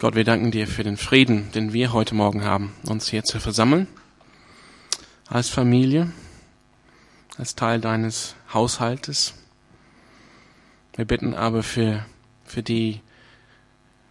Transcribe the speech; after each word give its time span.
Gott, 0.00 0.14
wir 0.14 0.22
danken 0.22 0.52
dir 0.52 0.68
für 0.68 0.84
den 0.84 0.96
Frieden, 0.96 1.50
den 1.50 1.72
wir 1.72 1.92
heute 1.92 2.14
Morgen 2.14 2.44
haben, 2.44 2.72
uns 2.86 3.08
hier 3.08 3.24
zu 3.24 3.40
versammeln, 3.40 3.88
als 5.26 5.48
Familie, 5.48 6.12
als 7.36 7.56
Teil 7.56 7.80
deines 7.80 8.36
Haushaltes. 8.54 9.34
Wir 10.94 11.04
bitten 11.04 11.34
aber 11.34 11.64
für, 11.64 12.06
für 12.44 12.62
die 12.62 13.00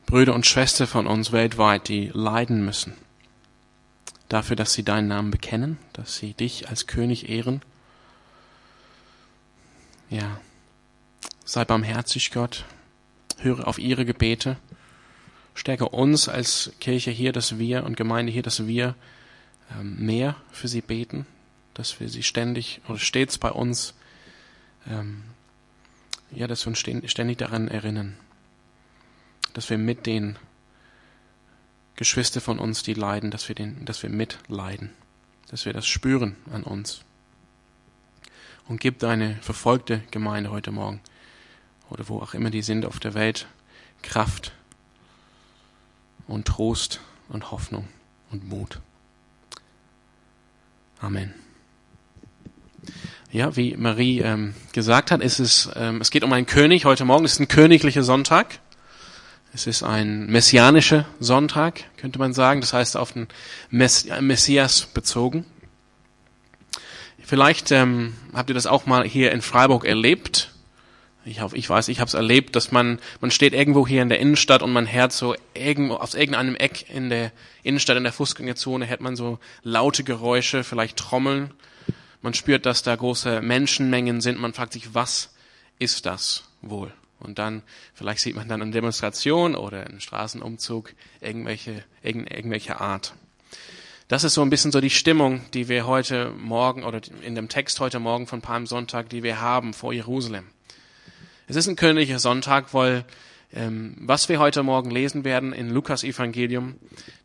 Brüder 0.06 0.36
und 0.36 0.46
Schwestern 0.46 0.88
von 0.88 1.08
uns 1.08 1.32
weltweit, 1.32 1.88
die 1.88 2.12
leiden 2.14 2.66
müssen, 2.66 2.94
dafür, 4.28 4.58
dass 4.58 4.74
sie 4.74 4.84
deinen 4.84 5.08
Namen 5.08 5.32
bekennen, 5.32 5.78
dass 5.94 6.18
sie 6.18 6.34
dich 6.34 6.68
als 6.68 6.88
König 6.88 7.30
ehren. 7.30 7.62
Ja, 10.10 10.42
sei 11.46 11.64
barmherzig, 11.64 12.32
Gott, 12.32 12.66
höre 13.38 13.70
auf 13.70 13.80
ihre 13.80 14.04
Gebete 14.04 14.58
Stärke 15.58 15.90
uns 15.90 16.30
als 16.30 16.72
Kirche 16.80 17.10
hier, 17.10 17.32
dass 17.32 17.58
wir 17.58 17.84
und 17.84 17.98
Gemeinde 17.98 18.32
hier, 18.32 18.44
dass 18.44 18.68
wir 18.68 18.94
ähm, 19.72 19.98
mehr 20.06 20.36
für 20.52 20.68
sie 20.68 20.82
beten, 20.82 21.26
dass 21.74 22.00
wir 22.00 22.10
sie 22.10 22.22
ständig 22.22 22.80
oder 22.88 23.00
stets 23.00 23.40
bei 23.40 23.50
uns, 23.50 23.96
ähm, 24.88 25.24
ja, 26.30 26.46
dass 26.46 26.66
wir 26.66 26.70
uns 26.70 26.80
ständig 26.80 27.38
daran 27.38 27.70
erinnern, 27.70 28.18
dass 29.54 29.72
wir 29.72 29.80
mit 29.80 30.06
den 30.06 30.38
Geschwister 31.96 32.40
von 32.40 32.60
uns, 32.60 32.84
die 32.84 32.94
leiden, 32.94 33.32
dass 33.32 33.48
wir, 33.48 33.56
den, 33.56 33.84
dass 33.84 34.04
wir 34.04 34.12
mitleiden, 34.12 34.92
dass 35.50 35.66
wir 35.66 35.74
das 35.74 35.88
spüren 35.88 36.36
an 36.52 36.62
uns. 36.62 37.02
Und 38.68 38.80
gib 38.80 39.00
deine 39.00 39.38
verfolgte 39.38 40.04
Gemeinde 40.12 40.52
heute 40.52 40.72
Morgen 40.72 41.02
oder 41.90 42.08
wo 42.10 42.20
auch 42.20 42.36
immer 42.36 42.52
die 42.52 42.62
sind 42.62 42.86
auf 42.86 43.00
der 43.00 43.16
Welt 43.16 43.48
Kraft, 44.04 44.52
und 46.28 46.46
Trost 46.46 47.00
und 47.30 47.52
Hoffnung 47.52 47.88
und 48.32 48.48
Mut. 48.48 48.80
Amen. 51.00 51.34
Ja, 53.32 53.56
wie 53.56 53.76
Marie 53.76 54.20
ähm, 54.22 54.54
gesagt 54.72 55.12
hat, 55.12 55.22
ist 55.22 55.40
es, 55.40 55.70
ähm, 55.76 56.02
es 56.02 56.12
geht 56.12 56.24
um 56.24 56.32
einen 56.34 56.46
König 56.46 56.86
heute 56.86 57.06
Morgen. 57.06 57.26
Ist 57.26 57.40
ein 57.40 57.48
königlicher 57.48 58.04
Sonntag. 58.04 58.60
Es 59.54 59.68
ist 59.68 59.84
ein 59.84 60.28
messianischer 60.28 61.06
Sonntag, 61.20 61.84
könnte 61.98 62.20
man 62.20 62.34
sagen. 62.34 62.62
Das 62.62 62.74
heißt, 62.74 62.96
auf 62.96 63.14
den 63.14 63.28
Mess 63.70 64.08
Messias 64.22 64.86
bezogen. 64.86 65.46
Vielleicht 67.24 67.72
ähm, 67.72 68.16
habt 68.34 68.50
ihr 68.50 68.54
das 68.54 68.68
auch 68.68 68.86
mal 68.86 69.04
hier 69.06 69.32
in 69.34 69.42
Freiburg 69.42 69.84
erlebt 69.84 70.54
ich, 71.28 71.42
hoffe, 71.42 71.58
ich 71.58 71.70
weiß, 71.70 71.90
ich 71.90 72.00
habe 72.00 72.08
es 72.08 72.14
erlebt, 72.14 72.56
dass 72.56 72.72
man, 72.72 73.00
man 73.22 73.32
steht 73.32 73.54
irgendwo 73.54 73.86
hier 73.88 74.02
in 74.02 74.10
der 74.10 74.20
Innenstadt 74.20 74.62
und 74.62 74.72
man 74.72 74.92
hört 74.92 75.12
so 75.12 75.36
irgendwo, 75.54 75.96
aus 75.96 76.16
irgendeinem 76.16 76.56
Eck 76.56 76.90
in 76.90 77.10
der 77.10 77.32
Innenstadt, 77.64 77.98
in 77.98 78.04
der 78.04 78.14
Fußgängerzone, 78.14 78.88
hört 78.88 79.02
man 79.02 79.16
so 79.16 79.40
laute 79.64 80.04
Geräusche, 80.04 80.64
vielleicht 80.64 80.98
Trommeln. 80.98 81.54
Man 82.22 82.34
spürt, 82.34 82.66
dass 82.66 82.84
da 82.84 82.96
große 82.96 83.42
Menschenmengen 83.42 84.22
sind. 84.22 84.40
Man 84.40 84.54
fragt 84.54 84.74
sich, 84.74 84.94
was 84.94 85.34
ist 85.80 86.06
das 86.06 86.46
wohl? 86.62 86.92
Und 87.20 87.40
dann, 87.40 87.64
vielleicht 87.94 88.22
sieht 88.22 88.36
man 88.36 88.48
dann 88.48 88.62
eine 88.62 88.72
Demonstration 88.72 89.56
oder 89.56 89.86
einen 89.86 90.02
Straßenumzug, 90.02 90.94
irgendwelche, 91.20 91.84
irgendwelche 92.04 92.80
Art. 92.80 93.14
Das 94.08 94.24
ist 94.24 94.36
so 94.36 94.42
ein 94.42 94.50
bisschen 94.50 94.72
so 94.72 94.80
die 94.80 94.90
Stimmung, 94.90 95.42
die 95.54 95.68
wir 95.68 95.86
heute 95.86 96.32
Morgen 96.32 96.84
oder 96.84 97.02
in 97.22 97.36
dem 97.36 97.50
Text 97.50 97.80
heute 97.80 98.00
Morgen 98.00 98.28
von 98.28 98.42
Palmsonntag, 98.42 99.10
die 99.10 99.24
wir 99.24 99.42
haben 99.42 99.74
vor 99.74 99.94
Jerusalem. 99.94 100.46
Es 101.50 101.56
ist 101.56 101.68
ein 101.68 101.78
königlicher 101.78 102.20
Sonntag, 102.20 102.74
weil 102.74 103.06
ähm, 103.54 103.96
was 104.02 104.28
wir 104.28 104.38
heute 104.38 104.64
Morgen 104.64 104.92
lesen 104.92 105.24
werden 105.24 105.54
in 105.54 105.70
Lukas 105.70 106.04
Evangelium, 106.04 106.76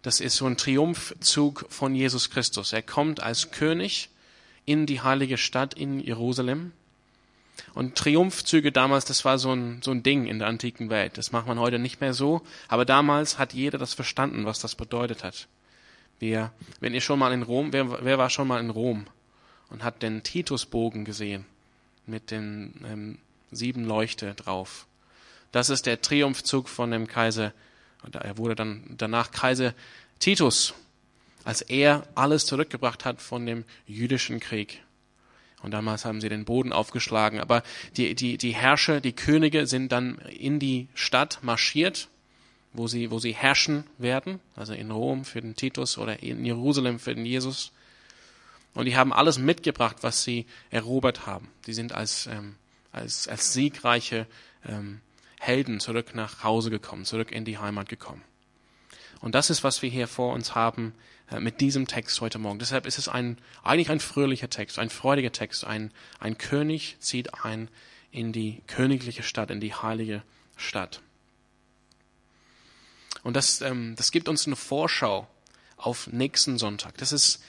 das 0.02 0.20
ist 0.20 0.36
so 0.36 0.46
ein 0.46 0.56
Triumphzug 0.56 1.66
von 1.68 1.96
Jesus 1.96 2.30
Christus. 2.30 2.72
Er 2.72 2.82
kommt 2.82 3.20
als 3.20 3.50
König 3.50 4.10
in 4.64 4.86
die 4.86 5.00
heilige 5.00 5.38
Stadt 5.38 5.74
in 5.74 5.98
Jerusalem. 5.98 6.70
Und 7.74 7.96
Triumphzüge 7.96 8.70
damals, 8.70 9.06
das 9.06 9.24
war 9.24 9.38
so 9.38 9.52
ein, 9.52 9.82
so 9.82 9.90
ein 9.90 10.04
Ding 10.04 10.28
in 10.28 10.38
der 10.38 10.46
antiken 10.46 10.88
Welt. 10.88 11.18
Das 11.18 11.32
macht 11.32 11.48
man 11.48 11.58
heute 11.58 11.80
nicht 11.80 12.00
mehr 12.00 12.14
so. 12.14 12.42
Aber 12.68 12.84
damals 12.84 13.40
hat 13.40 13.52
jeder 13.54 13.78
das 13.78 13.92
verstanden, 13.92 14.44
was 14.44 14.60
das 14.60 14.76
bedeutet 14.76 15.24
hat. 15.24 15.48
Wir, 16.20 16.52
wenn 16.78 16.94
ihr 16.94 17.00
schon 17.00 17.18
mal 17.18 17.32
in 17.32 17.42
Rom, 17.42 17.72
wer, 17.72 18.04
wer 18.04 18.18
war 18.18 18.30
schon 18.30 18.46
mal 18.46 18.60
in 18.60 18.70
Rom 18.70 19.06
und 19.68 19.82
hat 19.82 20.00
den 20.00 20.22
Titusbogen 20.22 21.04
gesehen 21.04 21.44
mit 22.06 22.30
den 22.30 22.74
ähm, 22.86 23.18
sieben 23.52 23.84
Leuchte 23.84 24.34
drauf. 24.34 24.86
Das 25.52 25.70
ist 25.70 25.86
der 25.86 26.00
Triumphzug 26.00 26.68
von 26.68 26.90
dem 26.90 27.06
Kaiser, 27.06 27.52
er 28.12 28.38
wurde 28.38 28.54
dann 28.54 28.94
danach 28.96 29.30
Kaiser 29.30 29.74
Titus, 30.18 30.74
als 31.44 31.60
er 31.62 32.06
alles 32.14 32.46
zurückgebracht 32.46 33.04
hat 33.04 33.20
von 33.20 33.46
dem 33.46 33.64
jüdischen 33.86 34.40
Krieg. 34.40 34.82
Und 35.62 35.70
damals 35.70 36.04
haben 36.04 36.20
sie 36.20 36.28
den 36.28 36.44
Boden 36.44 36.72
aufgeschlagen. 36.72 37.40
Aber 37.40 37.62
die, 37.96 38.14
die, 38.14 38.36
die 38.36 38.50
Herrscher, 38.50 39.00
die 39.00 39.12
Könige 39.12 39.66
sind 39.66 39.92
dann 39.92 40.18
in 40.18 40.58
die 40.58 40.88
Stadt 40.94 41.38
marschiert, 41.42 42.08
wo 42.72 42.88
sie, 42.88 43.10
wo 43.10 43.20
sie 43.20 43.32
herrschen 43.32 43.84
werden. 43.98 44.40
Also 44.56 44.74
in 44.74 44.90
Rom 44.90 45.24
für 45.24 45.40
den 45.40 45.54
Titus 45.54 45.98
oder 45.98 46.22
in 46.22 46.44
Jerusalem 46.44 46.98
für 46.98 47.14
den 47.14 47.26
Jesus. 47.26 47.70
Und 48.74 48.86
die 48.86 48.96
haben 48.96 49.12
alles 49.12 49.38
mitgebracht, 49.38 49.98
was 50.00 50.24
sie 50.24 50.46
erobert 50.70 51.26
haben. 51.26 51.48
Die 51.66 51.74
sind 51.74 51.92
als 51.92 52.26
ähm, 52.26 52.56
als, 52.92 53.26
als 53.28 53.52
siegreiche 53.52 54.26
ähm, 54.66 55.00
Helden 55.40 55.80
zurück 55.80 56.14
nach 56.14 56.44
Hause 56.44 56.70
gekommen, 56.70 57.04
zurück 57.04 57.32
in 57.32 57.44
die 57.44 57.58
Heimat 57.58 57.88
gekommen. 57.88 58.22
Und 59.20 59.34
das 59.34 59.50
ist, 59.50 59.64
was 59.64 59.82
wir 59.82 59.90
hier 59.90 60.06
vor 60.06 60.34
uns 60.34 60.54
haben 60.54 60.94
äh, 61.30 61.40
mit 61.40 61.60
diesem 61.60 61.86
Text 61.86 62.20
heute 62.20 62.38
Morgen. 62.38 62.58
Deshalb 62.58 62.86
ist 62.86 62.98
es 62.98 63.08
ein, 63.08 63.38
eigentlich 63.62 63.90
ein 63.90 64.00
fröhlicher 64.00 64.50
Text, 64.50 64.78
ein 64.78 64.90
freudiger 64.90 65.32
Text. 65.32 65.64
Ein, 65.64 65.90
ein 66.20 66.38
König 66.38 66.96
zieht 67.00 67.44
ein 67.44 67.68
in 68.10 68.32
die 68.32 68.62
königliche 68.66 69.22
Stadt, 69.22 69.50
in 69.50 69.60
die 69.60 69.74
heilige 69.74 70.22
Stadt. 70.56 71.00
Und 73.22 73.34
das, 73.34 73.60
ähm, 73.62 73.94
das 73.96 74.10
gibt 74.10 74.28
uns 74.28 74.46
eine 74.46 74.56
Vorschau 74.56 75.28
auf 75.76 76.06
nächsten 76.08 76.58
Sonntag. 76.58 76.96
Das 76.98 77.12
ist 77.12 77.42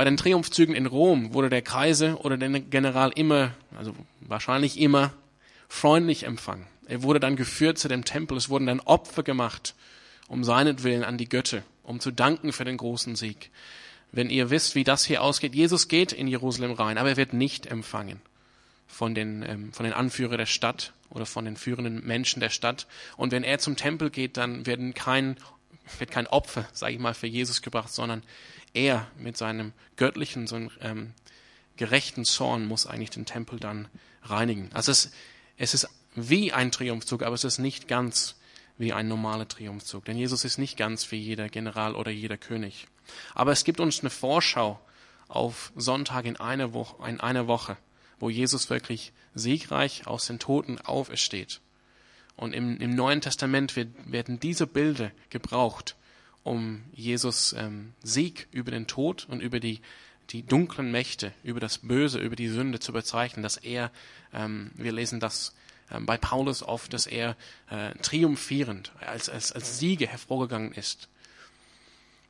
bei 0.00 0.04
den 0.04 0.16
Triumphzügen 0.16 0.74
in 0.74 0.86
Rom 0.86 1.34
wurde 1.34 1.50
der 1.50 1.60
Kaiser 1.60 2.24
oder 2.24 2.38
der 2.38 2.48
General 2.48 3.12
immer, 3.14 3.52
also 3.76 3.94
wahrscheinlich 4.22 4.80
immer, 4.80 5.12
freundlich 5.68 6.22
empfangen. 6.22 6.66
Er 6.86 7.02
wurde 7.02 7.20
dann 7.20 7.36
geführt 7.36 7.76
zu 7.76 7.86
dem 7.86 8.06
Tempel. 8.06 8.38
Es 8.38 8.48
wurden 8.48 8.64
dann 8.64 8.80
Opfer 8.80 9.22
gemacht, 9.22 9.74
um 10.26 10.42
seinetwillen 10.42 11.04
an 11.04 11.18
die 11.18 11.28
Götter, 11.28 11.64
um 11.82 12.00
zu 12.00 12.12
danken 12.12 12.54
für 12.54 12.64
den 12.64 12.78
großen 12.78 13.14
Sieg. 13.14 13.50
Wenn 14.10 14.30
ihr 14.30 14.48
wisst, 14.48 14.74
wie 14.74 14.84
das 14.84 15.04
hier 15.04 15.20
ausgeht, 15.20 15.54
Jesus 15.54 15.86
geht 15.86 16.12
in 16.12 16.28
Jerusalem 16.28 16.72
rein, 16.72 16.96
aber 16.96 17.10
er 17.10 17.16
wird 17.18 17.34
nicht 17.34 17.66
empfangen 17.66 18.22
von 18.86 19.14
den, 19.14 19.42
ähm, 19.42 19.72
von 19.74 19.84
den 19.84 19.92
Anführern 19.92 20.38
der 20.38 20.46
Stadt 20.46 20.94
oder 21.10 21.26
von 21.26 21.44
den 21.44 21.58
führenden 21.58 22.06
Menschen 22.06 22.40
der 22.40 22.48
Stadt. 22.48 22.86
Und 23.18 23.32
wenn 23.32 23.44
er 23.44 23.58
zum 23.58 23.76
Tempel 23.76 24.08
geht, 24.08 24.38
dann 24.38 24.64
werden 24.64 24.94
kein, 24.94 25.36
wird 25.98 26.10
kein 26.10 26.26
Opfer, 26.26 26.68
sage 26.72 26.94
ich 26.94 27.00
mal, 27.00 27.14
für 27.14 27.26
Jesus 27.26 27.62
gebracht, 27.62 27.92
sondern 27.92 28.22
er 28.72 29.06
mit 29.18 29.36
seinem 29.36 29.72
göttlichen, 29.96 30.46
so 30.46 30.56
einem, 30.56 30.70
ähm, 30.80 31.14
gerechten 31.76 32.24
Zorn 32.24 32.66
muss 32.66 32.86
eigentlich 32.86 33.10
den 33.10 33.26
Tempel 33.26 33.58
dann 33.58 33.88
reinigen. 34.22 34.70
Also 34.74 34.92
es, 34.92 35.12
es 35.56 35.74
ist 35.74 35.88
wie 36.14 36.52
ein 36.52 36.70
Triumphzug, 36.70 37.22
aber 37.22 37.34
es 37.34 37.44
ist 37.44 37.58
nicht 37.58 37.88
ganz 37.88 38.36
wie 38.76 38.92
ein 38.92 39.08
normaler 39.08 39.48
Triumphzug. 39.48 40.04
Denn 40.04 40.16
Jesus 40.16 40.44
ist 40.44 40.58
nicht 40.58 40.76
ganz 40.76 41.10
wie 41.10 41.18
jeder 41.18 41.48
General 41.48 41.94
oder 41.94 42.10
jeder 42.10 42.36
König. 42.36 42.86
Aber 43.34 43.52
es 43.52 43.64
gibt 43.64 43.80
uns 43.80 44.00
eine 44.00 44.10
Vorschau 44.10 44.80
auf 45.28 45.72
Sonntag 45.76 46.24
in 46.24 46.36
einer 46.36 46.72
Woche, 46.72 47.08
in 47.08 47.20
einer 47.20 47.46
Woche 47.46 47.76
wo 48.20 48.30
Jesus 48.30 48.70
wirklich 48.70 49.12
siegreich 49.34 50.06
aus 50.06 50.26
den 50.26 50.38
Toten 50.38 50.78
aufersteht. 50.78 51.60
Und 52.40 52.54
im, 52.54 52.78
im 52.78 52.94
Neuen 52.94 53.20
Testament 53.20 53.76
wird, 53.76 53.90
werden 54.10 54.40
diese 54.40 54.66
Bilder 54.66 55.10
gebraucht, 55.28 55.94
um 56.42 56.80
Jesus 56.94 57.52
ähm, 57.52 57.92
Sieg 58.02 58.48
über 58.50 58.70
den 58.70 58.86
Tod 58.86 59.26
und 59.28 59.42
über 59.42 59.60
die, 59.60 59.82
die 60.30 60.42
dunklen 60.42 60.90
Mächte, 60.90 61.34
über 61.44 61.60
das 61.60 61.76
Böse, 61.76 62.18
über 62.18 62.36
die 62.36 62.48
Sünde 62.48 62.80
zu 62.80 62.94
bezeichnen, 62.94 63.42
dass 63.42 63.58
er, 63.58 63.90
ähm, 64.32 64.70
wir 64.72 64.90
lesen 64.90 65.20
das 65.20 65.54
ähm, 65.90 66.06
bei 66.06 66.16
Paulus 66.16 66.62
oft, 66.62 66.94
dass 66.94 67.06
er 67.06 67.36
äh, 67.68 67.92
triumphierend 67.96 68.92
als, 69.00 69.28
als, 69.28 69.52
als 69.52 69.78
Sieger 69.78 70.06
hervorgegangen 70.06 70.72
ist. 70.72 71.10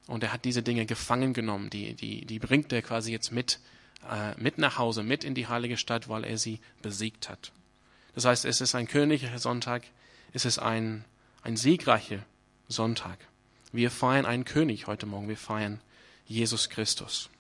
Und 0.09 0.25
er 0.25 0.33
hat 0.33 0.45
diese 0.45 0.65
Dinge 0.65 0.87
gefangen 0.87 1.35
genommen, 1.35 1.71
die, 1.71 1.95
die, 1.95 2.27
die 2.27 2.41
bringt 2.41 2.73
er 2.73 2.83
quasi 2.83 3.13
jetzt 3.13 3.31
mit, 3.31 3.61
äh, 4.11 4.35
mit 4.43 4.59
nach 4.59 4.77
Hause, 4.77 5.05
mit 5.05 5.23
in 5.23 5.37
die 5.37 5.47
heilige 5.47 5.77
Stadt, 5.77 6.09
weil 6.09 6.25
er 6.25 6.37
sie 6.37 6.59
besiegt 6.83 7.29
hat. 7.29 7.53
Das 8.17 8.25
heißt, 8.25 8.45
es 8.45 8.61
ist 8.61 8.75
ein 8.75 8.89
königlicher 8.89 9.39
Sonntag, 9.39 9.85
ist 10.33 10.47
es 10.47 10.59
ein, 10.59 11.05
ein 11.43 11.57
siegreicher 11.57 12.25
Sonntag. 12.69 13.19
Wir 13.73 13.91
feiern 13.91 14.27
einen 14.27 14.45
König 14.45 14.87
heute 14.87 15.07
Morgen. 15.07 15.29
Wir 15.29 15.37
feiern 15.37 15.81
Jesus 16.27 16.71
Christus. 16.71 17.31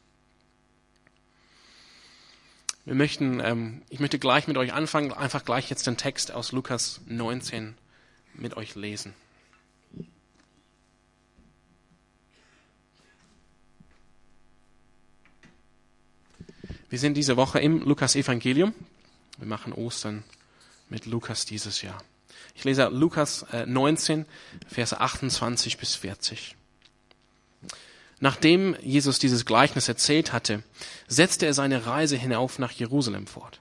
Wir 2.84 2.94
möchten, 2.94 3.40
ähm, 3.40 3.82
ich 3.88 4.00
möchte 4.00 4.18
gleich 4.18 4.48
mit 4.48 4.56
euch 4.56 4.72
anfangen, 4.72 5.12
einfach 5.12 5.44
gleich 5.44 5.70
jetzt 5.70 5.86
den 5.86 5.96
Text 5.96 6.32
aus 6.32 6.52
Lukas 6.52 7.00
19 7.06 7.76
mit 8.34 8.56
euch 8.56 8.74
lesen. 8.74 9.14
Wir 16.88 16.98
sind 16.98 17.14
diese 17.14 17.36
Woche 17.36 17.60
im 17.60 17.82
Lukas-Evangelium. 17.82 18.74
Wir 19.38 19.46
machen 19.46 19.72
Ostern 19.72 20.24
mit 20.88 21.06
Lukas 21.06 21.44
dieses 21.44 21.82
Jahr. 21.82 22.02
Ich 22.54 22.64
lese 22.64 22.88
Lukas 22.88 23.46
19, 23.66 24.26
Verse 24.68 25.00
28 25.00 25.78
bis 25.78 25.94
40. 25.94 26.56
Nachdem 28.20 28.76
Jesus 28.82 29.18
dieses 29.18 29.46
Gleichnis 29.46 29.88
erzählt 29.88 30.32
hatte, 30.32 30.62
setzte 31.08 31.46
er 31.46 31.54
seine 31.54 31.86
Reise 31.86 32.16
hinauf 32.16 32.58
nach 32.58 32.72
Jerusalem 32.72 33.26
fort. 33.26 33.60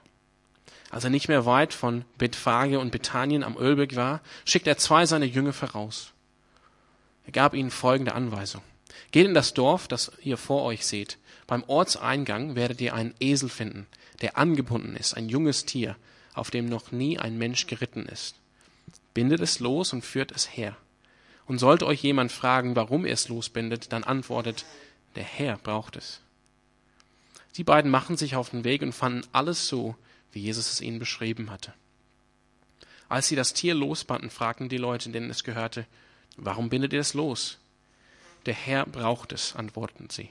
Als 0.90 1.04
er 1.04 1.10
nicht 1.10 1.28
mehr 1.28 1.46
weit 1.46 1.72
von 1.72 2.04
Bethphage 2.18 2.78
und 2.78 2.90
Bethanien 2.90 3.42
am 3.42 3.56
Ölberg 3.56 3.96
war, 3.96 4.20
schickte 4.44 4.70
er 4.70 4.76
zwei 4.76 5.06
seiner 5.06 5.24
Jünger 5.24 5.52
voraus. 5.52 6.12
Er 7.24 7.32
gab 7.32 7.54
ihnen 7.54 7.70
folgende 7.70 8.14
Anweisung. 8.14 8.62
Geht 9.12 9.26
in 9.26 9.34
das 9.34 9.54
Dorf, 9.54 9.88
das 9.88 10.12
ihr 10.22 10.36
vor 10.36 10.64
euch 10.64 10.84
seht. 10.84 11.16
Beim 11.46 11.64
Ortseingang 11.66 12.54
werdet 12.54 12.80
ihr 12.80 12.92
einen 12.94 13.14
Esel 13.20 13.48
finden, 13.48 13.86
der 14.20 14.36
angebunden 14.36 14.96
ist, 14.96 15.14
ein 15.14 15.28
junges 15.28 15.64
Tier, 15.64 15.96
auf 16.34 16.50
dem 16.50 16.66
noch 16.66 16.92
nie 16.92 17.18
ein 17.18 17.38
Mensch 17.38 17.66
geritten 17.66 18.06
ist. 18.06 18.34
Bindet 19.14 19.40
es 19.40 19.60
los 19.60 19.92
und 19.92 20.04
führt 20.04 20.32
es 20.32 20.56
her. 20.56 20.76
Und 21.46 21.58
sollte 21.58 21.86
euch 21.86 22.02
jemand 22.02 22.30
fragen, 22.30 22.76
warum 22.76 23.04
ihr 23.04 23.12
es 23.12 23.28
losbindet, 23.28 23.92
dann 23.92 24.04
antwortet, 24.04 24.64
der 25.16 25.24
Herr 25.24 25.58
braucht 25.58 25.96
es. 25.96 26.20
Die 27.56 27.64
beiden 27.64 27.90
machten 27.90 28.16
sich 28.16 28.36
auf 28.36 28.50
den 28.50 28.64
Weg 28.64 28.82
und 28.82 28.92
fanden 28.92 29.26
alles 29.32 29.66
so, 29.66 29.96
wie 30.32 30.40
Jesus 30.40 30.70
es 30.70 30.80
ihnen 30.80 31.00
beschrieben 31.00 31.50
hatte. 31.50 31.74
Als 33.08 33.26
sie 33.26 33.34
das 33.34 33.52
Tier 33.52 33.74
losbanden, 33.74 34.30
fragten 34.30 34.68
die 34.68 34.76
Leute, 34.76 35.10
denen 35.10 35.30
es 35.30 35.42
gehörte, 35.42 35.86
warum 36.36 36.68
bindet 36.68 36.92
ihr 36.92 37.00
es 37.00 37.14
los? 37.14 37.58
Der 38.46 38.54
Herr 38.54 38.86
braucht 38.86 39.32
es, 39.32 39.56
antworteten 39.56 40.08
sie. 40.10 40.30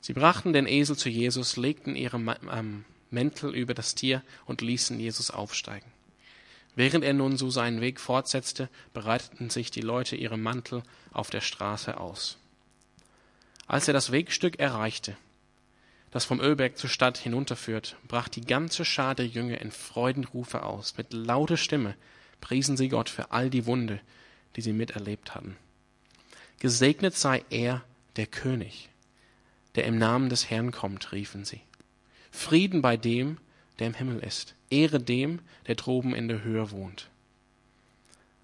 Sie 0.00 0.14
brachten 0.14 0.54
den 0.54 0.66
Esel 0.66 0.96
zu 0.96 1.10
Jesus, 1.10 1.58
legten 1.58 1.94
ihre 1.94 2.16
ähm, 2.50 2.86
Mäntel 3.10 3.54
über 3.54 3.74
das 3.74 3.94
Tier 3.94 4.22
und 4.46 4.62
ließen 4.62 4.98
Jesus 4.98 5.30
aufsteigen. 5.30 5.92
Während 6.76 7.04
er 7.04 7.12
nun 7.12 7.36
so 7.36 7.50
seinen 7.50 7.80
Weg 7.80 8.00
fortsetzte, 8.00 8.68
bereiteten 8.92 9.50
sich 9.50 9.70
die 9.70 9.80
Leute 9.80 10.16
ihre 10.16 10.38
Mantel 10.38 10.82
auf 11.12 11.30
der 11.30 11.40
Straße 11.40 11.98
aus. 11.98 12.38
Als 13.66 13.88
er 13.88 13.94
das 13.94 14.12
Wegstück 14.12 14.58
erreichte, 14.58 15.16
das 16.10 16.24
vom 16.24 16.40
Ölberg 16.40 16.76
zur 16.76 16.90
Stadt 16.90 17.18
hinunterführt, 17.18 17.96
brach 18.08 18.28
die 18.28 18.40
ganze 18.40 18.84
Schar 18.84 19.14
der 19.14 19.26
Jünger 19.26 19.60
in 19.60 19.70
Freudenrufe 19.70 20.64
aus. 20.64 20.96
Mit 20.96 21.12
lauter 21.12 21.56
Stimme 21.56 21.94
priesen 22.40 22.76
sie 22.76 22.88
Gott 22.88 23.08
für 23.08 23.30
all 23.30 23.50
die 23.50 23.66
Wunde, 23.66 24.00
die 24.56 24.60
sie 24.60 24.72
miterlebt 24.72 25.34
hatten. 25.34 25.56
Gesegnet 26.58 27.16
sei 27.16 27.44
er, 27.50 27.84
der 28.16 28.26
König, 28.26 28.90
der 29.76 29.84
im 29.84 29.98
Namen 29.98 30.28
des 30.28 30.50
Herrn 30.50 30.72
kommt, 30.72 31.12
riefen 31.12 31.44
sie. 31.44 31.60
Frieden 32.32 32.82
bei 32.82 32.96
dem, 32.96 33.38
der 33.80 33.88
im 33.88 33.94
Himmel 33.94 34.20
ist. 34.20 34.54
Ehre 34.70 35.00
dem, 35.00 35.40
der 35.66 35.74
droben 35.74 36.14
in 36.14 36.28
der 36.28 36.44
Höhe 36.44 36.70
wohnt. 36.70 37.08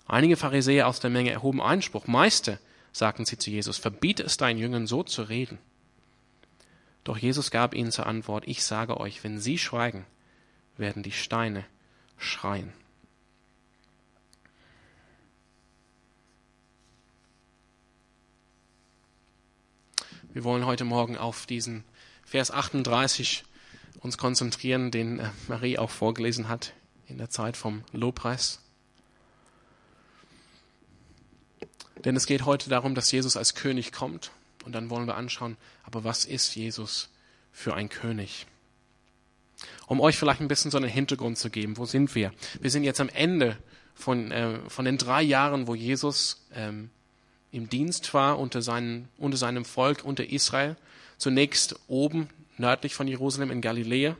Einige 0.09 0.37
Pharisäer 0.37 0.89
aus 0.89 0.99
der 0.99 1.11
Menge 1.11 1.31
erhoben 1.31 1.61
Einspruch. 1.61 2.07
Meister, 2.07 2.59
sagten 2.93 3.27
sie 3.27 3.39
zu 3.39 3.51
Jesus, 3.51 3.77
verbiete 3.77 4.23
es 4.23 4.37
deinen 4.37 4.59
Jüngern 4.59 4.87
so 4.87 5.03
zu 5.03 5.23
reden. 5.23 5.59
Doch 7.05 7.19
Jesus 7.19 7.51
gab 7.51 7.75
ihnen 7.75 7.93
zur 7.93 8.07
Antwort, 8.07 8.49
ich 8.49 8.65
sage 8.65 8.99
euch, 8.99 9.23
wenn 9.23 9.39
sie 9.39 9.59
schweigen, 9.59 10.07
werden 10.77 11.03
die 11.03 11.13
Steine 11.13 11.65
schreien. 12.19 12.73
Wir 20.33 20.45
wollen 20.45 20.67
heute 20.67 20.85
Morgen 20.85 21.17
auf 21.17 21.47
diesen 21.47 21.85
Vers 22.25 22.51
38 22.51 23.45
uns 24.07 24.17
konzentrieren, 24.17 24.91
den 24.91 25.19
äh, 25.19 25.31
Marie 25.49 25.79
auch 25.79 25.91
vorgelesen 25.91 26.49
hat 26.49 26.73
in 27.09 27.19
der 27.19 27.29
Zeit 27.29 27.57
vom 27.57 27.83
Lobpreis. 27.93 28.61
Denn 32.05 32.17
es 32.17 32.27
geht 32.27 32.45
heute 32.45 32.71
darum, 32.71 32.95
dass 32.95 33.11
Jesus 33.11 33.37
als 33.37 33.55
König 33.55 33.93
kommt. 33.93 34.31
Und 34.65 34.73
dann 34.73 34.91
wollen 34.91 35.07
wir 35.07 35.17
anschauen, 35.17 35.57
aber 35.85 36.05
was 36.05 36.25
ist 36.25 36.55
Jesus 36.55 37.11
für 37.53 37.75
ein 37.75 37.89
König? 37.89 38.47
Um 39.87 40.01
euch 40.01 40.17
vielleicht 40.17 40.41
ein 40.41 40.49
bisschen 40.49 40.71
so 40.71 40.77
einen 40.77 40.89
Hintergrund 40.89 41.39
zu 41.39 41.51
geben, 41.51 41.77
wo 41.77 41.85
sind 41.85 42.15
wir? 42.15 42.33
Wir 42.61 42.71
sind 42.71 42.85
jetzt 42.85 43.01
am 43.01 43.09
Ende 43.09 43.57
von, 43.95 44.31
äh, 44.31 44.59
von 44.69 44.85
den 44.85 44.99
drei 44.99 45.23
Jahren, 45.23 45.67
wo 45.67 45.75
Jesus 45.75 46.47
ähm, 46.55 46.91
im 47.51 47.69
Dienst 47.69 48.13
war 48.15 48.39
unter, 48.39 48.63
seinen, 48.63 49.09
unter 49.19 49.37
seinem 49.37 49.65
Volk, 49.65 50.05
unter 50.05 50.29
Israel. 50.29 50.77
Zunächst 51.17 51.77
oben 51.89 52.29
nördlich 52.59 52.95
von 52.95 53.09
Jerusalem 53.09 53.51
in 53.51 53.61
Galiläa. 53.61 54.17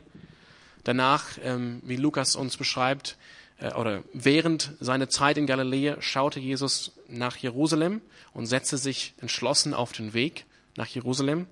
Danach, 0.83 1.25
ähm, 1.43 1.81
wie 1.83 1.97
Lukas 1.97 2.35
uns 2.35 2.57
beschreibt, 2.57 3.17
äh, 3.59 3.73
oder 3.73 4.03
während 4.13 4.73
seiner 4.79 5.09
Zeit 5.09 5.37
in 5.37 5.47
Galiläa 5.47 6.01
schaute 6.01 6.39
Jesus 6.39 6.93
nach 7.07 7.37
Jerusalem 7.37 8.01
und 8.33 8.45
setzte 8.45 8.77
sich 8.77 9.13
entschlossen 9.19 9.73
auf 9.73 9.91
den 9.91 10.13
Weg 10.13 10.45
nach 10.75 10.87
Jerusalem. 10.87 11.47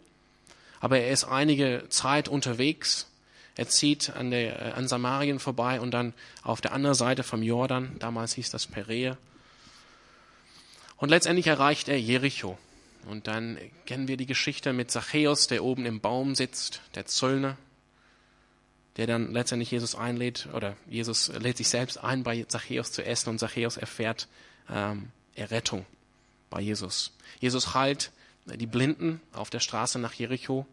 Aber 0.80 1.00
er 1.00 1.12
ist 1.12 1.24
einige 1.26 1.86
Zeit 1.90 2.28
unterwegs. 2.28 3.08
Er 3.58 3.68
zieht 3.68 4.12
an, 4.12 4.32
der, 4.32 4.62
äh, 4.62 4.72
an 4.74 4.88
Samarien 4.88 5.40
vorbei 5.40 5.82
und 5.82 5.92
dann 5.92 6.14
auf 6.44 6.62
der 6.62 6.74
anderen 6.74 6.96
Seite 6.96 7.24
vom 7.24 7.42
Jordan, 7.42 7.96
damals 8.00 8.34
hieß 8.34 8.52
das 8.52 8.68
Perea. 8.68 9.18
Und 10.98 11.10
letztendlich 11.10 11.48
erreicht 11.48 11.90
er 11.90 12.00
Jericho. 12.00 12.58
Und 13.08 13.28
dann 13.28 13.58
kennen 13.86 14.08
wir 14.08 14.18
die 14.18 14.26
Geschichte 14.26 14.74
mit 14.74 14.90
Zachäus, 14.90 15.48
der 15.48 15.64
oben 15.64 15.86
im 15.86 16.00
Baum 16.00 16.36
sitzt, 16.36 16.82
der 16.96 17.06
Zöllner, 17.06 17.58
der 18.98 19.08
dann 19.08 19.32
letztendlich 19.32 19.72
Jesus 19.72 19.96
einlädt, 19.96 20.48
oder 20.54 20.76
Jesus 20.88 21.28
lädt 21.28 21.58
sich 21.58 21.68
selbst 21.68 21.98
ein, 22.04 22.24
bei 22.24 22.44
Zachäus 22.44 22.92
zu 22.92 23.06
essen 23.06 23.30
und 23.30 23.40
Zachäus 23.40 23.78
erfährt 23.78 24.28
ähm, 24.70 25.12
Errettung 25.36 25.86
bei 26.50 26.62
Jesus. 26.62 27.12
Jesus 27.40 27.74
heilt 27.74 28.12
die 28.46 28.68
Blinden 28.68 29.22
auf 29.34 29.50
der 29.50 29.60
Straße 29.60 30.00
nach 30.00 30.14
Jericho. 30.14 30.66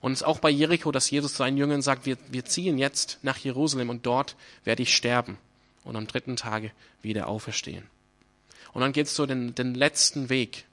Und 0.00 0.12
es 0.12 0.22
ist 0.22 0.26
auch 0.26 0.40
bei 0.40 0.50
Jericho, 0.50 0.90
dass 0.90 1.10
Jesus 1.10 1.36
seinen 1.36 1.56
Jüngern 1.56 1.82
sagt, 1.82 2.06
wir, 2.06 2.16
wir 2.28 2.44
ziehen 2.44 2.78
jetzt 2.78 3.18
nach 3.22 3.38
Jerusalem 3.38 3.90
und 3.90 4.06
dort 4.06 4.36
werde 4.64 4.82
ich 4.82 4.94
sterben 4.94 5.38
und 5.84 5.96
am 5.96 6.06
dritten 6.06 6.36
Tage 6.36 6.72
wieder 7.02 7.28
auferstehen. 7.28 7.86
Und 8.72 8.80
dann 8.80 8.92
geht 8.92 9.06
es 9.06 9.14
so 9.14 9.26
den, 9.26 9.54
den 9.54 9.74
letzten 9.74 10.28
Weg 10.28 10.64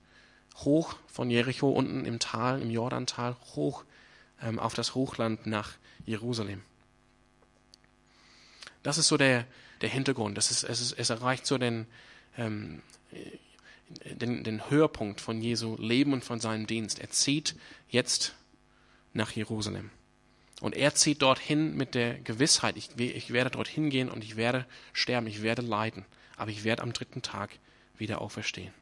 hoch 0.63 0.95
von 1.07 1.29
Jericho 1.29 1.69
unten 1.69 2.05
im 2.05 2.19
Tal, 2.19 2.61
im 2.61 2.69
Jordantal, 2.69 3.35
hoch 3.55 3.83
ähm, 4.41 4.59
auf 4.59 4.73
das 4.73 4.95
Hochland 4.95 5.45
nach 5.45 5.73
Jerusalem. 6.05 6.61
Das 8.83 8.97
ist 8.97 9.07
so 9.07 9.17
der, 9.17 9.45
der 9.81 9.89
Hintergrund. 9.89 10.37
Das 10.37 10.51
ist, 10.51 10.63
es, 10.63 10.81
ist, 10.81 10.93
es 10.93 11.09
erreicht 11.09 11.45
so 11.45 11.57
den, 11.57 11.85
ähm, 12.37 12.81
den, 14.05 14.43
den 14.43 14.69
Höhepunkt 14.69 15.21
von 15.21 15.41
Jesu 15.41 15.75
Leben 15.77 16.13
und 16.13 16.23
von 16.23 16.39
seinem 16.39 16.67
Dienst. 16.67 16.99
Er 16.99 17.09
zieht 17.09 17.55
jetzt 17.89 18.35
nach 19.13 19.31
Jerusalem. 19.31 19.89
Und 20.61 20.75
er 20.75 20.93
zieht 20.93 21.21
dorthin 21.21 21.75
mit 21.75 21.95
der 21.95 22.19
Gewissheit, 22.19 22.75
ich, 22.75 22.97
ich 22.97 23.31
werde 23.31 23.49
dorthin 23.49 23.89
gehen 23.89 24.09
und 24.09 24.23
ich 24.23 24.35
werde 24.35 24.65
sterben, 24.91 25.27
ich 25.27 25.41
werde 25.41 25.61
leiden, 25.61 26.05
aber 26.35 26.51
ich 26.51 26.65
werde 26.65 26.83
am 26.83 26.91
dritten 26.91 27.21
Tag 27.21 27.51
wieder 27.97 28.19
auferstehen. 28.19 28.73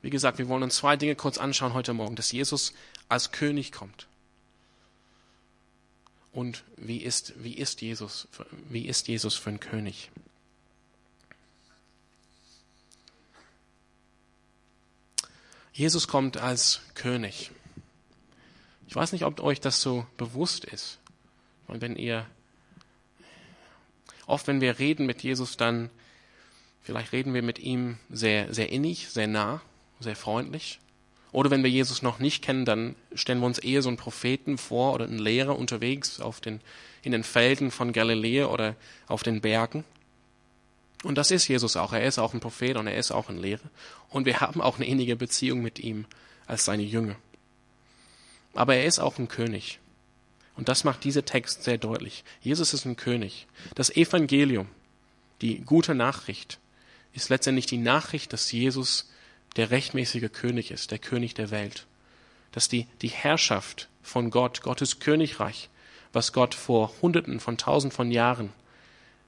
Wie 0.00 0.10
gesagt, 0.10 0.38
wir 0.38 0.48
wollen 0.48 0.62
uns 0.62 0.76
zwei 0.76 0.96
Dinge 0.96 1.14
kurz 1.14 1.38
anschauen 1.38 1.74
heute 1.74 1.92
Morgen, 1.92 2.16
dass 2.16 2.32
Jesus 2.32 2.72
als 3.08 3.32
König 3.32 3.72
kommt. 3.72 4.06
Und 6.32 6.64
wie 6.76 6.98
ist, 6.98 7.34
wie 7.42 7.54
ist 7.54 7.82
Jesus, 7.82 8.28
wie 8.68 8.86
ist 8.86 9.08
Jesus 9.08 9.34
für 9.34 9.50
ein 9.50 9.60
König? 9.60 10.10
Jesus 15.74 16.08
kommt 16.08 16.36
als 16.36 16.80
König. 16.94 17.50
Ich 18.86 18.96
weiß 18.96 19.12
nicht, 19.12 19.24
ob 19.24 19.40
euch 19.40 19.60
das 19.60 19.80
so 19.80 20.06
bewusst 20.16 20.64
ist. 20.64 20.98
Und 21.66 21.80
wenn 21.80 21.96
ihr, 21.96 22.26
oft 24.26 24.46
wenn 24.46 24.60
wir 24.60 24.78
reden 24.78 25.06
mit 25.06 25.22
Jesus, 25.22 25.56
dann 25.56 25.90
Vielleicht 26.82 27.12
reden 27.12 27.32
wir 27.32 27.42
mit 27.42 27.60
ihm 27.60 27.98
sehr, 28.10 28.52
sehr 28.52 28.70
innig, 28.70 29.08
sehr 29.08 29.28
nah, 29.28 29.62
sehr 30.02 30.16
freundlich. 30.16 30.78
Oder 31.32 31.50
wenn 31.50 31.62
wir 31.62 31.70
Jesus 31.70 32.02
noch 32.02 32.18
nicht 32.18 32.42
kennen, 32.42 32.66
dann 32.66 32.94
stellen 33.14 33.40
wir 33.40 33.46
uns 33.46 33.58
eher 33.58 33.80
so 33.80 33.88
einen 33.88 33.96
Propheten 33.96 34.58
vor 34.58 34.92
oder 34.92 35.06
einen 35.06 35.18
Lehrer 35.18 35.58
unterwegs 35.58 36.20
auf 36.20 36.40
den, 36.40 36.60
in 37.02 37.12
den 37.12 37.24
Felden 37.24 37.70
von 37.70 37.92
Galiläa 37.92 38.46
oder 38.46 38.76
auf 39.08 39.22
den 39.22 39.40
Bergen. 39.40 39.84
Und 41.02 41.16
das 41.16 41.30
ist 41.30 41.48
Jesus 41.48 41.76
auch. 41.76 41.92
Er 41.92 42.04
ist 42.04 42.18
auch 42.18 42.34
ein 42.34 42.40
Prophet 42.40 42.76
und 42.76 42.86
er 42.86 42.96
ist 42.96 43.10
auch 43.10 43.28
ein 43.28 43.38
Lehrer. 43.38 43.70
Und 44.10 44.26
wir 44.26 44.40
haben 44.40 44.60
auch 44.60 44.76
eine 44.76 44.86
innige 44.86 45.16
Beziehung 45.16 45.62
mit 45.62 45.78
ihm 45.78 46.04
als 46.46 46.66
seine 46.66 46.82
Jünger. 46.82 47.16
Aber 48.54 48.74
er 48.74 48.84
ist 48.84 48.98
auch 48.98 49.18
ein 49.18 49.28
König. 49.28 49.80
Und 50.54 50.68
das 50.68 50.84
macht 50.84 51.04
dieser 51.04 51.24
Text 51.24 51.64
sehr 51.64 51.78
deutlich. 51.78 52.24
Jesus 52.42 52.74
ist 52.74 52.84
ein 52.84 52.96
König. 52.96 53.46
Das 53.74 53.90
Evangelium, 53.90 54.68
die 55.40 55.60
gute 55.60 55.94
Nachricht, 55.94 56.58
ist 57.14 57.30
letztendlich 57.30 57.66
die 57.66 57.78
Nachricht, 57.78 58.32
dass 58.32 58.52
Jesus 58.52 59.10
der 59.56 59.70
rechtmäßige 59.70 60.30
König 60.32 60.70
ist, 60.70 60.90
der 60.90 60.98
König 60.98 61.34
der 61.34 61.50
Welt. 61.50 61.86
Dass 62.52 62.68
die, 62.68 62.86
die 63.00 63.08
Herrschaft 63.08 63.88
von 64.02 64.30
Gott, 64.30 64.62
Gottes 64.62 64.98
Königreich, 64.98 65.68
was 66.12 66.32
Gott 66.32 66.54
vor 66.54 66.92
Hunderten 67.00 67.40
von 67.40 67.56
Tausend 67.56 67.94
von 67.94 68.10
Jahren 68.10 68.52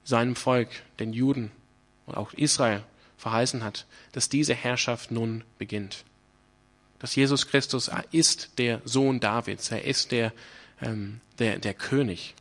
seinem 0.03 0.35
Volk, 0.35 0.69
den 0.99 1.13
Juden 1.13 1.51
und 2.05 2.15
auch 2.15 2.33
Israel 2.33 2.83
verheißen 3.17 3.63
hat, 3.63 3.85
dass 4.11 4.29
diese 4.29 4.53
Herrschaft 4.53 5.11
nun 5.11 5.43
beginnt. 5.57 6.03
Dass 6.99 7.15
Jesus 7.15 7.47
Christus 7.47 7.89
ist 8.11 8.57
der 8.57 8.81
Sohn 8.85 9.19
Davids, 9.19 9.71
er 9.71 9.83
ist 9.83 10.11
der, 10.11 10.31
ähm, 10.81 11.21
der, 11.39 11.57
der 11.59 11.73
König. 11.73 12.35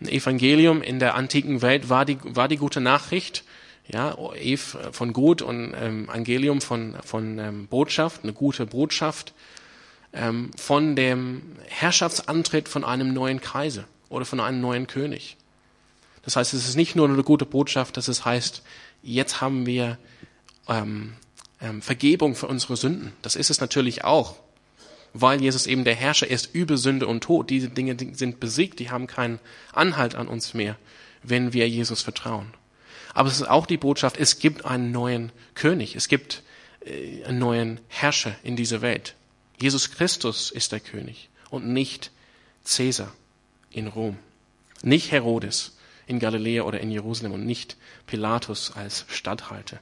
Ein 0.00 0.08
Evangelium 0.08 0.82
in 0.82 0.98
der 0.98 1.14
antiken 1.14 1.60
Welt 1.62 1.88
war 1.88 2.04
die, 2.04 2.18
war 2.22 2.46
die 2.46 2.56
gute 2.56 2.80
Nachricht, 2.80 3.42
ja, 3.88 4.16
Ev 4.34 4.76
von 4.92 5.12
Gut 5.12 5.42
und 5.42 5.74
ähm, 5.74 6.04
Evangelium 6.04 6.60
von, 6.60 6.94
von 7.04 7.38
ähm, 7.38 7.66
Botschaft, 7.66 8.22
eine 8.22 8.32
gute 8.32 8.66
Botschaft 8.66 9.32
ähm, 10.12 10.50
von 10.56 10.94
dem 10.94 11.42
Herrschaftsantritt 11.66 12.68
von 12.68 12.84
einem 12.84 13.12
neuen 13.12 13.40
Kaiser 13.40 13.84
oder 14.08 14.24
von 14.24 14.40
einem 14.40 14.60
neuen 14.60 14.86
König. 14.86 15.36
Das 16.22 16.36
heißt, 16.36 16.52
es 16.52 16.68
ist 16.68 16.76
nicht 16.76 16.96
nur 16.96 17.08
eine 17.08 17.22
gute 17.22 17.46
Botschaft, 17.46 17.96
dass 17.96 18.08
es 18.08 18.24
heißt, 18.24 18.62
jetzt 19.02 19.40
haben 19.40 19.64
wir 19.64 19.96
ähm, 20.68 21.14
ähm, 21.60 21.80
Vergebung 21.80 22.34
für 22.34 22.46
unsere 22.46 22.76
Sünden. 22.76 23.12
Das 23.22 23.36
ist 23.36 23.50
es 23.50 23.60
natürlich 23.60 24.04
auch, 24.04 24.36
weil 25.14 25.40
Jesus 25.40 25.66
eben 25.66 25.84
der 25.84 25.94
Herrscher 25.94 26.28
ist 26.28 26.54
über 26.54 26.76
Sünde 26.76 27.06
und 27.06 27.22
Tod. 27.22 27.48
Diese 27.48 27.70
Dinge 27.70 27.96
sind 28.12 28.40
besiegt, 28.40 28.78
die 28.78 28.90
haben 28.90 29.06
keinen 29.06 29.38
Anhalt 29.72 30.14
an 30.14 30.28
uns 30.28 30.52
mehr, 30.52 30.76
wenn 31.22 31.54
wir 31.54 31.68
Jesus 31.68 32.02
vertrauen. 32.02 32.52
Aber 33.14 33.28
es 33.28 33.40
ist 33.40 33.48
auch 33.48 33.66
die 33.66 33.76
Botschaft, 33.76 34.16
es 34.16 34.38
gibt 34.38 34.64
einen 34.64 34.92
neuen 34.92 35.32
König, 35.54 35.96
es 35.96 36.08
gibt 36.08 36.42
äh, 36.84 37.24
einen 37.24 37.38
neuen 37.38 37.80
Herrscher 37.88 38.34
in 38.42 38.56
dieser 38.56 38.82
Welt. 38.82 39.14
Jesus 39.60 39.90
Christus 39.90 40.50
ist 40.50 40.72
der 40.72 40.80
König 40.80 41.28
und 41.50 41.66
nicht 41.66 42.10
Cäsar 42.64 43.12
in 43.70 43.86
Rom, 43.86 44.18
nicht 44.82 45.10
Herodes, 45.10 45.76
in 46.06 46.18
Galiläa 46.18 46.62
oder 46.62 46.80
in 46.80 46.90
Jerusalem 46.90 47.32
und 47.32 47.44
nicht 47.44 47.76
Pilatus 48.06 48.72
als 48.74 49.04
Statthalter. 49.08 49.80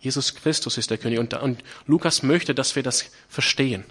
Jesus 0.00 0.34
Christus 0.34 0.78
ist 0.78 0.90
der 0.90 0.98
König 0.98 1.18
und, 1.18 1.34
und 1.34 1.62
Lukas 1.86 2.22
möchte, 2.22 2.54
dass 2.54 2.76
wir 2.76 2.82
das 2.82 3.10
verstehen. 3.28 3.84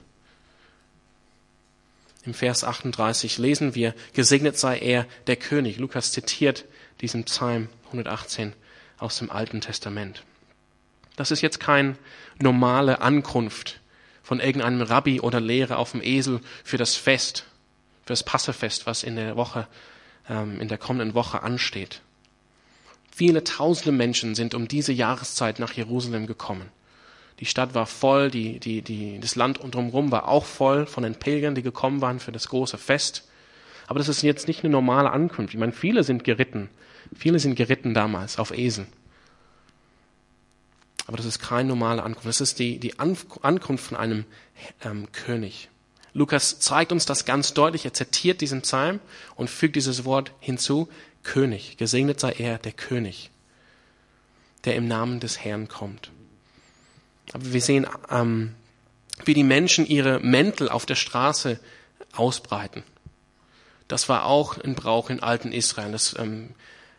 Im 2.25 2.34
Vers 2.34 2.63
38 2.63 3.38
lesen 3.38 3.75
wir, 3.75 3.93
gesegnet 4.13 4.57
sei 4.57 4.79
er, 4.79 5.05
der 5.27 5.36
König. 5.36 5.77
Lukas 5.77 6.12
zitiert 6.12 6.65
diesen 7.00 7.25
Psalm 7.25 7.69
118 7.88 8.53
aus 8.97 9.17
dem 9.19 9.29
Alten 9.29 9.61
Testament. 9.61 10.23
Das 11.15 11.31
ist 11.31 11.41
jetzt 11.41 11.59
keine 11.59 11.95
normale 12.39 13.01
Ankunft 13.01 13.79
von 14.23 14.39
irgendeinem 14.39 14.81
Rabbi 14.81 15.21
oder 15.21 15.39
Lehrer 15.39 15.77
auf 15.79 15.91
dem 15.91 16.01
Esel 16.01 16.41
für 16.63 16.77
das 16.77 16.95
Fest, 16.95 17.45
für 18.03 18.13
das 18.13 18.23
Passefest, 18.23 18.85
was 18.85 19.03
in 19.03 19.15
der 19.15 19.35
Woche 19.35 19.67
ähm, 20.29 20.59
in 20.59 20.67
der 20.67 20.77
kommenden 20.77 21.13
Woche 21.13 21.41
ansteht. 21.43 22.01
Viele 23.15 23.43
tausende 23.43 23.91
Menschen 23.91 24.35
sind 24.35 24.53
um 24.53 24.67
diese 24.67 24.93
Jahreszeit 24.93 25.59
nach 25.59 25.73
Jerusalem 25.73 26.27
gekommen. 26.27 26.69
Die 27.39 27.45
Stadt 27.45 27.73
war 27.73 27.85
voll, 27.85 28.29
die, 28.31 28.59
die, 28.59 28.81
die, 28.81 29.19
das 29.19 29.35
Land 29.35 29.59
drumherum 29.63 30.11
war 30.11 30.27
auch 30.27 30.45
voll 30.45 30.85
von 30.85 31.03
den 31.03 31.15
Pilgern, 31.15 31.55
die 31.55 31.61
gekommen 31.61 32.01
waren 32.01 32.19
für 32.19 32.31
das 32.31 32.49
große 32.49 32.77
Fest. 32.77 33.27
Aber 33.87 33.99
das 33.99 34.09
ist 34.09 34.21
jetzt 34.21 34.47
nicht 34.47 34.63
eine 34.63 34.71
normale 34.71 35.11
Ankunft. 35.11 35.53
Ich 35.53 35.59
meine, 35.59 35.71
viele 35.71 36.03
sind 36.03 36.23
geritten. 36.23 36.69
Viele 37.15 37.39
sind 37.39 37.55
geritten 37.55 37.93
damals 37.93 38.39
auf 38.39 38.51
Eseln. 38.51 38.87
Aber 41.07 41.17
das 41.17 41.25
ist 41.25 41.39
keine 41.39 41.69
normale 41.69 42.03
Ankunft. 42.03 42.27
Das 42.27 42.41
ist 42.41 42.59
die, 42.59 42.79
die 42.79 42.99
Ankunft 42.99 43.85
von 43.85 43.97
einem 43.97 44.25
ähm, 44.83 45.11
König. 45.13 45.69
Lukas 46.13 46.59
zeigt 46.59 46.91
uns 46.91 47.05
das 47.05 47.25
ganz 47.25 47.53
deutlich. 47.53 47.85
Er 47.85 47.93
zitiert 47.93 48.41
diesen 48.41 48.61
Psalm 48.61 48.99
und 49.35 49.49
fügt 49.49 49.75
dieses 49.75 50.03
Wort 50.03 50.31
hinzu. 50.39 50.89
König. 51.23 51.77
Gesegnet 51.77 52.19
sei 52.19 52.31
er, 52.31 52.57
der 52.57 52.71
König, 52.73 53.31
der 54.65 54.75
im 54.75 54.87
Namen 54.87 55.19
des 55.19 55.39
Herrn 55.39 55.67
kommt. 55.67 56.11
Aber 57.33 57.53
wir 57.53 57.61
sehen, 57.61 57.87
ähm, 58.09 58.55
wie 59.25 59.33
die 59.33 59.43
Menschen 59.43 59.85
ihre 59.85 60.19
Mäntel 60.19 60.69
auf 60.69 60.85
der 60.85 60.95
Straße 60.95 61.59
ausbreiten. 62.13 62.83
Das 63.87 64.09
war 64.09 64.25
auch 64.25 64.57
ein 64.57 64.75
Brauch 64.75 65.09
in 65.09 65.21
alten 65.21 65.51
Israel. 65.51 65.91
Das 65.91 66.17
ähm, 66.17 66.49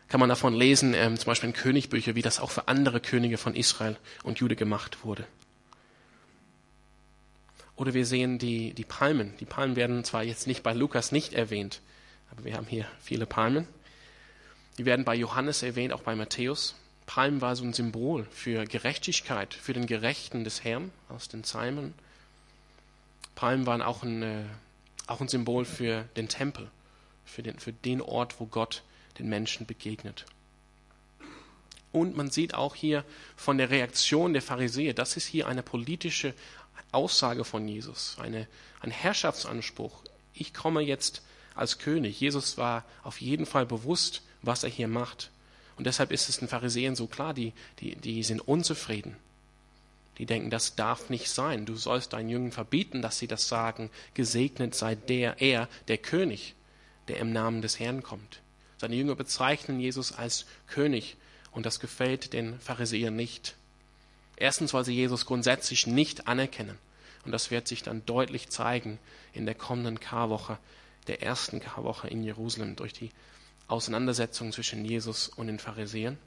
kann 0.09 0.19
man 0.19 0.29
davon 0.29 0.55
lesen, 0.55 0.93
ähm, 0.95 1.17
zum 1.17 1.27
Beispiel 1.27 1.49
in 1.49 1.55
Königbücher, 1.55 2.15
wie 2.15 2.23
das 2.23 2.39
auch 2.39 2.51
für 2.51 2.67
andere 2.67 2.99
Könige 2.99 3.37
von 3.37 3.55
Israel 3.55 3.95
und 4.23 4.39
Jude 4.39 4.55
gemacht 4.55 5.05
wurde. 5.05 5.25
Oder 7.75 7.93
wir 7.93 8.05
sehen 8.05 8.39
die, 8.39 8.73
die 8.73 8.83
Palmen. 8.83 9.33
Die 9.39 9.45
Palmen 9.45 9.75
werden 9.75 10.03
zwar 10.03 10.23
jetzt 10.23 10.47
nicht 10.47 10.63
bei 10.63 10.73
Lukas 10.73 11.11
nicht 11.11 11.33
erwähnt, 11.33 11.79
aber 12.31 12.43
wir 12.43 12.55
haben 12.55 12.67
hier 12.67 12.85
viele 12.99 13.25
Palmen. 13.25 13.67
Die 14.77 14.85
werden 14.85 15.05
bei 15.05 15.15
Johannes 15.15 15.63
erwähnt, 15.63 15.93
auch 15.93 16.01
bei 16.01 16.15
Matthäus. 16.15 16.75
Palmen 17.05 17.41
war 17.41 17.55
so 17.55 17.63
ein 17.63 17.73
Symbol 17.73 18.27
für 18.31 18.65
Gerechtigkeit, 18.65 19.53
für 19.53 19.73
den 19.73 19.85
Gerechten 19.85 20.43
des 20.43 20.63
Herrn 20.63 20.91
aus 21.07 21.27
den 21.27 21.43
Psalmen. 21.43 21.93
Palmen 23.35 23.65
waren 23.65 23.81
auch 23.81 24.03
ein, 24.03 24.23
äh, 24.23 24.43
auch 25.07 25.21
ein 25.21 25.27
Symbol 25.27 25.65
für 25.65 26.03
den 26.17 26.27
Tempel, 26.27 26.69
für 27.25 27.43
den, 27.43 27.59
für 27.59 27.71
den 27.71 28.01
Ort, 28.01 28.39
wo 28.39 28.45
Gott 28.45 28.83
den 29.19 29.29
Menschen 29.29 29.65
begegnet. 29.65 30.25
Und 31.91 32.15
man 32.15 32.29
sieht 32.29 32.53
auch 32.53 32.75
hier 32.75 33.03
von 33.35 33.57
der 33.57 33.69
Reaktion 33.69 34.33
der 34.33 34.41
Pharisäer, 34.41 34.93
das 34.93 35.17
ist 35.17 35.25
hier 35.25 35.47
eine 35.47 35.63
politische 35.63 36.33
Aussage 36.91 37.43
von 37.43 37.67
Jesus, 37.67 38.15
eine, 38.19 38.47
ein 38.81 38.91
Herrschaftsanspruch. 38.91 40.03
Ich 40.33 40.53
komme 40.53 40.81
jetzt 40.81 41.23
als 41.55 41.77
König. 41.79 42.19
Jesus 42.19 42.57
war 42.57 42.85
auf 43.03 43.21
jeden 43.21 43.45
Fall 43.45 43.65
bewusst, 43.65 44.21
was 44.41 44.63
er 44.63 44.69
hier 44.69 44.87
macht. 44.87 45.31
Und 45.77 45.85
deshalb 45.85 46.11
ist 46.11 46.29
es 46.29 46.37
den 46.37 46.47
Pharisäern 46.47 46.95
so 46.95 47.07
klar, 47.07 47.33
die, 47.33 47.53
die, 47.79 47.95
die 47.95 48.23
sind 48.23 48.41
unzufrieden. 48.41 49.15
Die 50.17 50.25
denken, 50.25 50.49
das 50.49 50.75
darf 50.75 51.09
nicht 51.09 51.29
sein. 51.29 51.65
Du 51.65 51.75
sollst 51.75 52.13
deinen 52.13 52.29
Jüngern 52.29 52.51
verbieten, 52.51 53.01
dass 53.01 53.17
sie 53.17 53.27
das 53.27 53.47
sagen. 53.47 53.89
Gesegnet 54.13 54.75
sei 54.75 54.95
der, 54.95 55.41
er, 55.41 55.69
der 55.87 55.97
König, 55.97 56.55
der 57.07 57.17
im 57.17 57.31
Namen 57.31 57.61
des 57.61 57.79
Herrn 57.79 58.03
kommt. 58.03 58.41
Seine 58.79 58.95
Jünger 58.95 59.15
bezeichnen 59.15 59.79
Jesus 59.79 60.13
als 60.13 60.45
König 60.67 61.17
und 61.51 61.65
das 61.65 61.79
gefällt 61.79 62.33
den 62.33 62.59
Pharisäern 62.59 63.15
nicht. 63.15 63.55
Erstens, 64.37 64.73
weil 64.73 64.85
sie 64.85 64.93
Jesus 64.93 65.25
grundsätzlich 65.25 65.85
nicht 65.85 66.27
anerkennen. 66.27 66.77
Und 67.25 67.33
das 67.33 67.51
wird 67.51 67.67
sich 67.67 67.83
dann 67.83 68.05
deutlich 68.05 68.49
zeigen 68.49 68.97
in 69.33 69.45
der 69.45 69.55
kommenden 69.55 69.99
Karwoche, 69.99 70.57
der 71.07 71.21
ersten 71.21 71.59
Karwoche 71.59 72.07
in 72.07 72.23
Jerusalem, 72.23 72.77
durch 72.77 72.93
die 72.93 73.11
Auseinandersetzung 73.67 74.53
zwischen 74.53 74.85
Jesus 74.85 75.27
und 75.27 75.47
den 75.47 75.59
Pharisäern. 75.59 76.17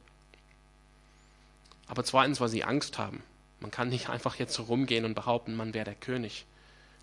Aber 1.86 2.04
zweitens, 2.04 2.40
weil 2.40 2.50
sie 2.50 2.64
Angst 2.64 2.98
haben. 2.98 3.22
Man 3.60 3.70
kann 3.70 3.88
nicht 3.88 4.10
einfach 4.10 4.36
jetzt 4.36 4.54
so 4.54 4.64
rumgehen 4.64 5.04
und 5.04 5.14
behaupten, 5.14 5.54
man 5.54 5.72
wäre 5.72 5.84
der 5.86 5.94
König. 5.94 6.44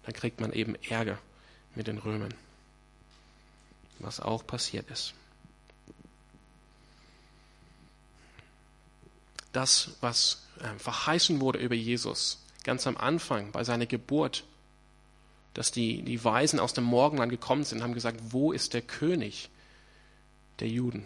Dann 0.03 0.13
kriegt 0.13 0.39
man 0.41 0.53
eben 0.53 0.75
Ärger 0.89 1.17
mit 1.73 1.87
den 1.87 1.97
Römern. 1.97 2.33
Was 3.97 4.19
auch 4.19 4.45
passiert 4.45 4.89
ist. 4.91 5.13
Das, 9.51 9.97
was 10.01 10.47
äh, 10.59 10.77
verheißen 10.77 11.39
wurde 11.41 11.59
über 11.59 11.75
Jesus, 11.75 12.43
ganz 12.63 12.85
am 12.87 12.97
Anfang, 12.97 13.51
bei 13.51 13.63
seiner 13.63 13.85
Geburt, 13.85 14.43
dass 15.53 15.71
die, 15.71 16.03
die 16.03 16.23
Weisen 16.23 16.59
aus 16.59 16.73
dem 16.73 16.83
Morgenland 16.83 17.31
gekommen 17.31 17.63
sind 17.63 17.79
und 17.79 17.83
haben 17.83 17.93
gesagt, 17.93 18.19
wo 18.29 18.51
ist 18.51 18.73
der 18.73 18.81
König 18.81 19.49
der 20.59 20.67
Juden? 20.67 21.05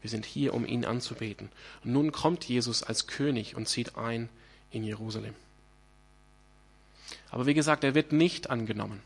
Wir 0.00 0.10
sind 0.10 0.26
hier, 0.26 0.54
um 0.54 0.66
ihn 0.66 0.84
anzubeten. 0.84 1.50
Und 1.84 1.92
nun 1.92 2.10
kommt 2.10 2.44
Jesus 2.44 2.82
als 2.82 3.06
König 3.06 3.54
und 3.56 3.68
zieht 3.68 3.96
ein 3.96 4.28
in 4.70 4.82
Jerusalem. 4.82 5.34
Aber 7.30 7.46
wie 7.46 7.54
gesagt, 7.54 7.84
er 7.84 7.94
wird 7.94 8.12
nicht 8.12 8.50
angenommen. 8.50 9.00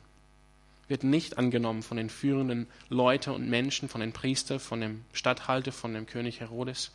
Wird 0.89 1.05
nicht 1.05 1.37
angenommen 1.37 1.83
von 1.83 1.97
den 1.97 2.09
führenden 2.09 2.67
Leuten 2.89 3.31
und 3.31 3.49
Menschen, 3.49 3.89
von 3.89 4.01
den 4.01 4.13
Priestern, 4.13 4.61
von 4.61 4.81
dem 4.81 5.05
Statthalter, 5.13 5.73
von 5.73 5.93
dem 5.93 6.07
König 6.07 6.41
Herodes 6.41 6.93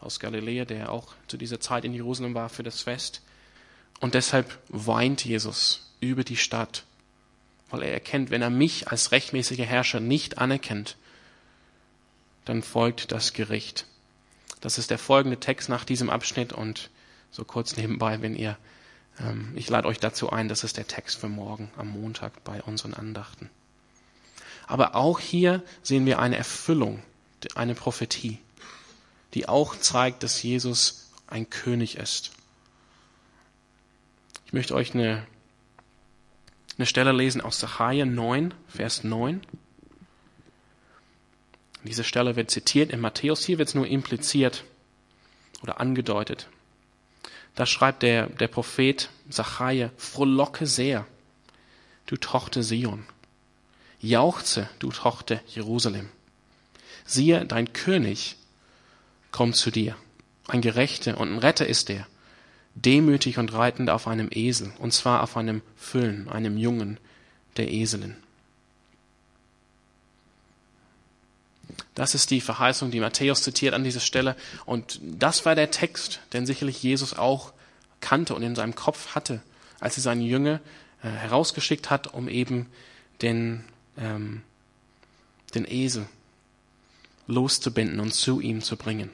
aus 0.00 0.20
Galiläa, 0.20 0.64
der 0.64 0.90
auch 0.90 1.14
zu 1.26 1.36
dieser 1.36 1.60
Zeit 1.60 1.84
in 1.84 1.94
Jerusalem 1.94 2.34
war 2.34 2.48
für 2.48 2.62
das 2.62 2.82
Fest. 2.82 3.22
Und 4.00 4.14
deshalb 4.14 4.58
weint 4.68 5.24
Jesus 5.24 5.92
über 6.00 6.24
die 6.24 6.36
Stadt, 6.36 6.84
weil 7.68 7.82
er 7.82 7.92
erkennt, 7.92 8.30
wenn 8.30 8.42
er 8.42 8.50
mich 8.50 8.88
als 8.88 9.12
rechtmäßiger 9.12 9.64
Herrscher 9.64 10.00
nicht 10.00 10.38
anerkennt, 10.38 10.96
dann 12.46 12.62
folgt 12.62 13.12
das 13.12 13.32
Gericht. 13.32 13.86
Das 14.60 14.78
ist 14.78 14.90
der 14.90 14.98
folgende 14.98 15.38
Text 15.38 15.68
nach 15.68 15.84
diesem 15.84 16.10
Abschnitt 16.10 16.52
und 16.52 16.90
so 17.30 17.44
kurz 17.44 17.76
nebenbei, 17.76 18.22
wenn 18.22 18.34
ihr, 18.34 18.58
ähm, 19.20 19.52
ich 19.54 19.68
lade 19.68 19.86
euch 19.86 20.00
dazu 20.00 20.30
ein, 20.30 20.48
das 20.48 20.64
ist 20.64 20.76
der 20.76 20.86
Text 20.86 21.18
für 21.18 21.28
morgen 21.28 21.70
am 21.76 21.88
Montag 21.88 22.42
bei 22.42 22.62
unseren 22.62 22.94
Andachten. 22.94 23.50
Aber 24.66 24.94
auch 24.94 25.20
hier 25.20 25.62
sehen 25.82 26.06
wir 26.06 26.18
eine 26.18 26.36
Erfüllung, 26.36 27.02
eine 27.54 27.74
Prophetie 27.74 28.38
die 29.34 29.48
auch 29.48 29.76
zeigt, 29.76 30.22
dass 30.22 30.42
Jesus 30.42 31.10
ein 31.26 31.48
König 31.48 31.96
ist. 31.96 32.32
Ich 34.46 34.52
möchte 34.52 34.74
euch 34.74 34.94
eine, 34.94 35.26
eine 36.76 36.86
Stelle 36.86 37.12
lesen 37.12 37.40
aus 37.40 37.60
Sacharja 37.60 38.04
9, 38.04 38.52
Vers 38.68 39.04
9. 39.04 39.40
Diese 41.84 42.04
Stelle 42.04 42.36
wird 42.36 42.50
zitiert 42.50 42.90
in 42.90 43.00
Matthäus, 43.00 43.44
hier 43.44 43.58
wird 43.58 43.68
es 43.68 43.74
nur 43.74 43.86
impliziert 43.86 44.64
oder 45.62 45.80
angedeutet. 45.80 46.48
Da 47.54 47.64
schreibt 47.64 48.02
der, 48.02 48.26
der 48.26 48.48
Prophet 48.48 49.08
Sacharja, 49.28 49.90
frohlocke 49.96 50.66
sehr, 50.66 51.06
du 52.06 52.16
Tochter 52.16 52.62
Sion. 52.62 53.06
Jauchze, 54.00 54.68
du 54.78 54.90
Tochter 54.90 55.40
Jerusalem. 55.46 56.08
Siehe, 57.04 57.44
dein 57.44 57.72
König 57.72 58.36
kommt 59.32 59.56
zu 59.56 59.70
dir. 59.70 59.96
Ein 60.48 60.60
Gerechter 60.60 61.18
und 61.18 61.32
ein 61.32 61.38
Retter 61.38 61.66
ist 61.66 61.90
er, 61.90 62.06
demütig 62.74 63.38
und 63.38 63.52
reitend 63.52 63.90
auf 63.90 64.06
einem 64.06 64.28
Esel, 64.32 64.72
und 64.78 64.92
zwar 64.92 65.22
auf 65.22 65.36
einem 65.36 65.62
Füllen, 65.76 66.28
einem 66.28 66.56
Jungen 66.56 66.98
der 67.56 67.70
Eselin. 67.70 68.16
Das 71.94 72.14
ist 72.14 72.30
die 72.30 72.40
Verheißung, 72.40 72.90
die 72.90 73.00
Matthäus 73.00 73.42
zitiert 73.42 73.74
an 73.74 73.84
dieser 73.84 74.00
Stelle. 74.00 74.36
Und 74.64 75.00
das 75.02 75.44
war 75.44 75.54
der 75.54 75.70
Text, 75.70 76.20
den 76.32 76.46
sicherlich 76.46 76.82
Jesus 76.82 77.14
auch 77.14 77.52
kannte 78.00 78.34
und 78.34 78.42
in 78.42 78.54
seinem 78.54 78.74
Kopf 78.74 79.14
hatte, 79.14 79.42
als 79.80 79.96
er 79.96 80.02
seinen 80.02 80.22
Jünger 80.22 80.60
äh, 81.02 81.08
herausgeschickt 81.08 81.90
hat, 81.90 82.14
um 82.14 82.28
eben 82.28 82.66
den, 83.22 83.64
ähm, 83.98 84.42
den 85.54 85.70
Esel 85.70 86.06
loszubinden 87.26 88.00
und 88.00 88.14
zu 88.14 88.40
ihm 88.40 88.62
zu 88.62 88.76
bringen. 88.76 89.10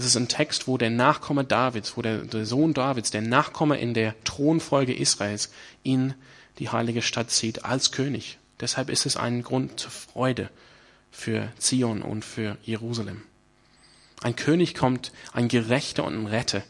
Es 0.00 0.06
ist 0.06 0.16
ein 0.16 0.28
Text, 0.28 0.66
wo 0.66 0.78
der 0.78 0.88
Nachkomme 0.88 1.44
Davids, 1.44 1.94
wo 1.94 2.00
der, 2.00 2.22
der 2.22 2.46
Sohn 2.46 2.72
Davids, 2.72 3.10
der 3.10 3.20
Nachkomme 3.20 3.78
in 3.78 3.92
der 3.92 4.14
Thronfolge 4.24 4.94
Israels 4.94 5.52
in 5.82 6.14
die 6.58 6.70
heilige 6.70 7.02
Stadt 7.02 7.30
zieht 7.30 7.66
als 7.66 7.92
König. 7.92 8.38
Deshalb 8.60 8.88
ist 8.88 9.04
es 9.04 9.18
ein 9.18 9.42
Grund 9.42 9.78
zur 9.78 9.90
Freude 9.90 10.48
für 11.10 11.52
Zion 11.58 12.00
und 12.00 12.24
für 12.24 12.56
Jerusalem. 12.62 13.20
Ein 14.22 14.36
König 14.36 14.74
kommt, 14.74 15.12
ein 15.34 15.48
Gerechter 15.48 16.04
und 16.04 16.14
ein 16.14 16.26
Retter, 16.26 16.62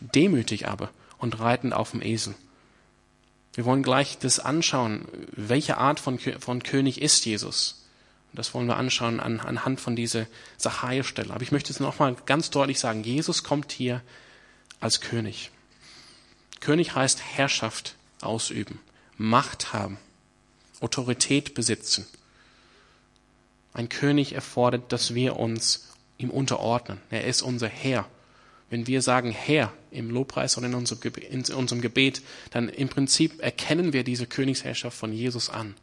demütig 0.00 0.68
aber 0.68 0.90
und 1.16 1.40
reitend 1.40 1.72
auf 1.72 1.92
dem 1.92 2.02
Esel. 2.02 2.34
Wir 3.54 3.64
wollen 3.64 3.82
gleich 3.82 4.18
das 4.18 4.40
anschauen, 4.40 5.08
welche 5.32 5.78
Art 5.78 6.00
von, 6.00 6.18
von 6.18 6.62
König 6.62 7.00
ist 7.00 7.24
Jesus. 7.24 7.83
Das 8.34 8.52
wollen 8.52 8.66
wir 8.66 8.76
anschauen 8.76 9.20
an, 9.20 9.40
anhand 9.40 9.80
von 9.80 9.96
dieser 9.96 10.26
Sacharja-Stelle. 10.58 11.32
Aber 11.32 11.42
ich 11.42 11.52
möchte 11.52 11.72
es 11.72 11.80
nochmal 11.80 12.16
ganz 12.26 12.50
deutlich 12.50 12.80
sagen. 12.80 13.04
Jesus 13.04 13.44
kommt 13.44 13.72
hier 13.72 14.02
als 14.80 15.00
König. 15.00 15.50
König 16.60 16.94
heißt 16.94 17.20
Herrschaft 17.22 17.94
ausüben, 18.20 18.80
Macht 19.16 19.72
haben, 19.72 19.98
Autorität 20.80 21.54
besitzen. 21.54 22.06
Ein 23.72 23.88
König 23.88 24.32
erfordert, 24.32 24.92
dass 24.92 25.14
wir 25.14 25.36
uns 25.36 25.88
ihm 26.18 26.30
unterordnen. 26.30 27.00
Er 27.10 27.24
ist 27.24 27.42
unser 27.42 27.68
Herr. 27.68 28.06
Wenn 28.70 28.86
wir 28.86 29.02
sagen 29.02 29.30
Herr 29.30 29.72
im 29.90 30.10
Lobpreis 30.10 30.56
Gebet, 30.56 31.24
in 31.24 31.44
unserem 31.54 31.80
Gebet, 31.80 32.22
dann 32.50 32.68
im 32.68 32.88
Prinzip 32.88 33.40
erkennen 33.42 33.92
wir 33.92 34.04
diese 34.04 34.26
Königsherrschaft 34.26 34.96
von 34.96 35.12
Jesus 35.12 35.50
an. 35.50 35.74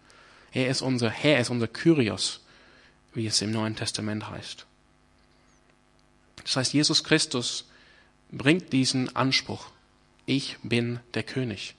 Er 0.52 0.68
ist 0.68 0.82
unser 0.82 1.10
Herr, 1.10 1.36
er 1.36 1.42
ist 1.42 1.50
unser 1.50 1.68
Kyrios, 1.68 2.41
wie 3.14 3.28
es 3.28 3.42
im 3.42 3.52
Neuen 3.52 3.76
Testament 3.76 4.30
heißt. 4.30 4.66
Das 6.44 6.56
heißt, 6.56 6.74
Jesus 6.74 7.04
Christus 7.04 7.66
bringt 8.32 8.74
diesen 8.74 9.16
Anspruch. 9.16 9.68
Ich 10.26 10.58
bin 10.64 11.00
der 11.14 11.24
König. 11.24 11.76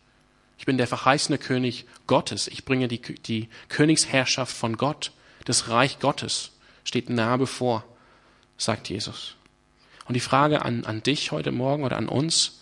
Ich 0.59 0.67
bin 0.67 0.77
der 0.77 0.87
verheißene 0.87 1.39
König 1.39 1.87
Gottes. 2.07 2.47
Ich 2.49 2.65
bringe 2.65 2.87
die, 2.87 3.01
die 3.01 3.49
Königsherrschaft 3.69 4.57
von 4.57 4.77
Gott. 4.77 5.13
Das 5.45 5.69
Reich 5.69 5.99
Gottes 5.99 6.53
steht 6.85 7.11
nahe 7.11 7.39
bevor, 7.39 7.85
sagt 8.57 8.89
Jesus. 8.89 9.35
Und 10.07 10.15
die 10.15 10.21
Frage 10.21 10.65
an, 10.65 10.85
an 10.85 11.03
dich 11.03 11.33
heute 11.33 11.53
Morgen 11.53 11.85
oder 11.85 11.97
an 11.97 12.09
uns, 12.09 12.61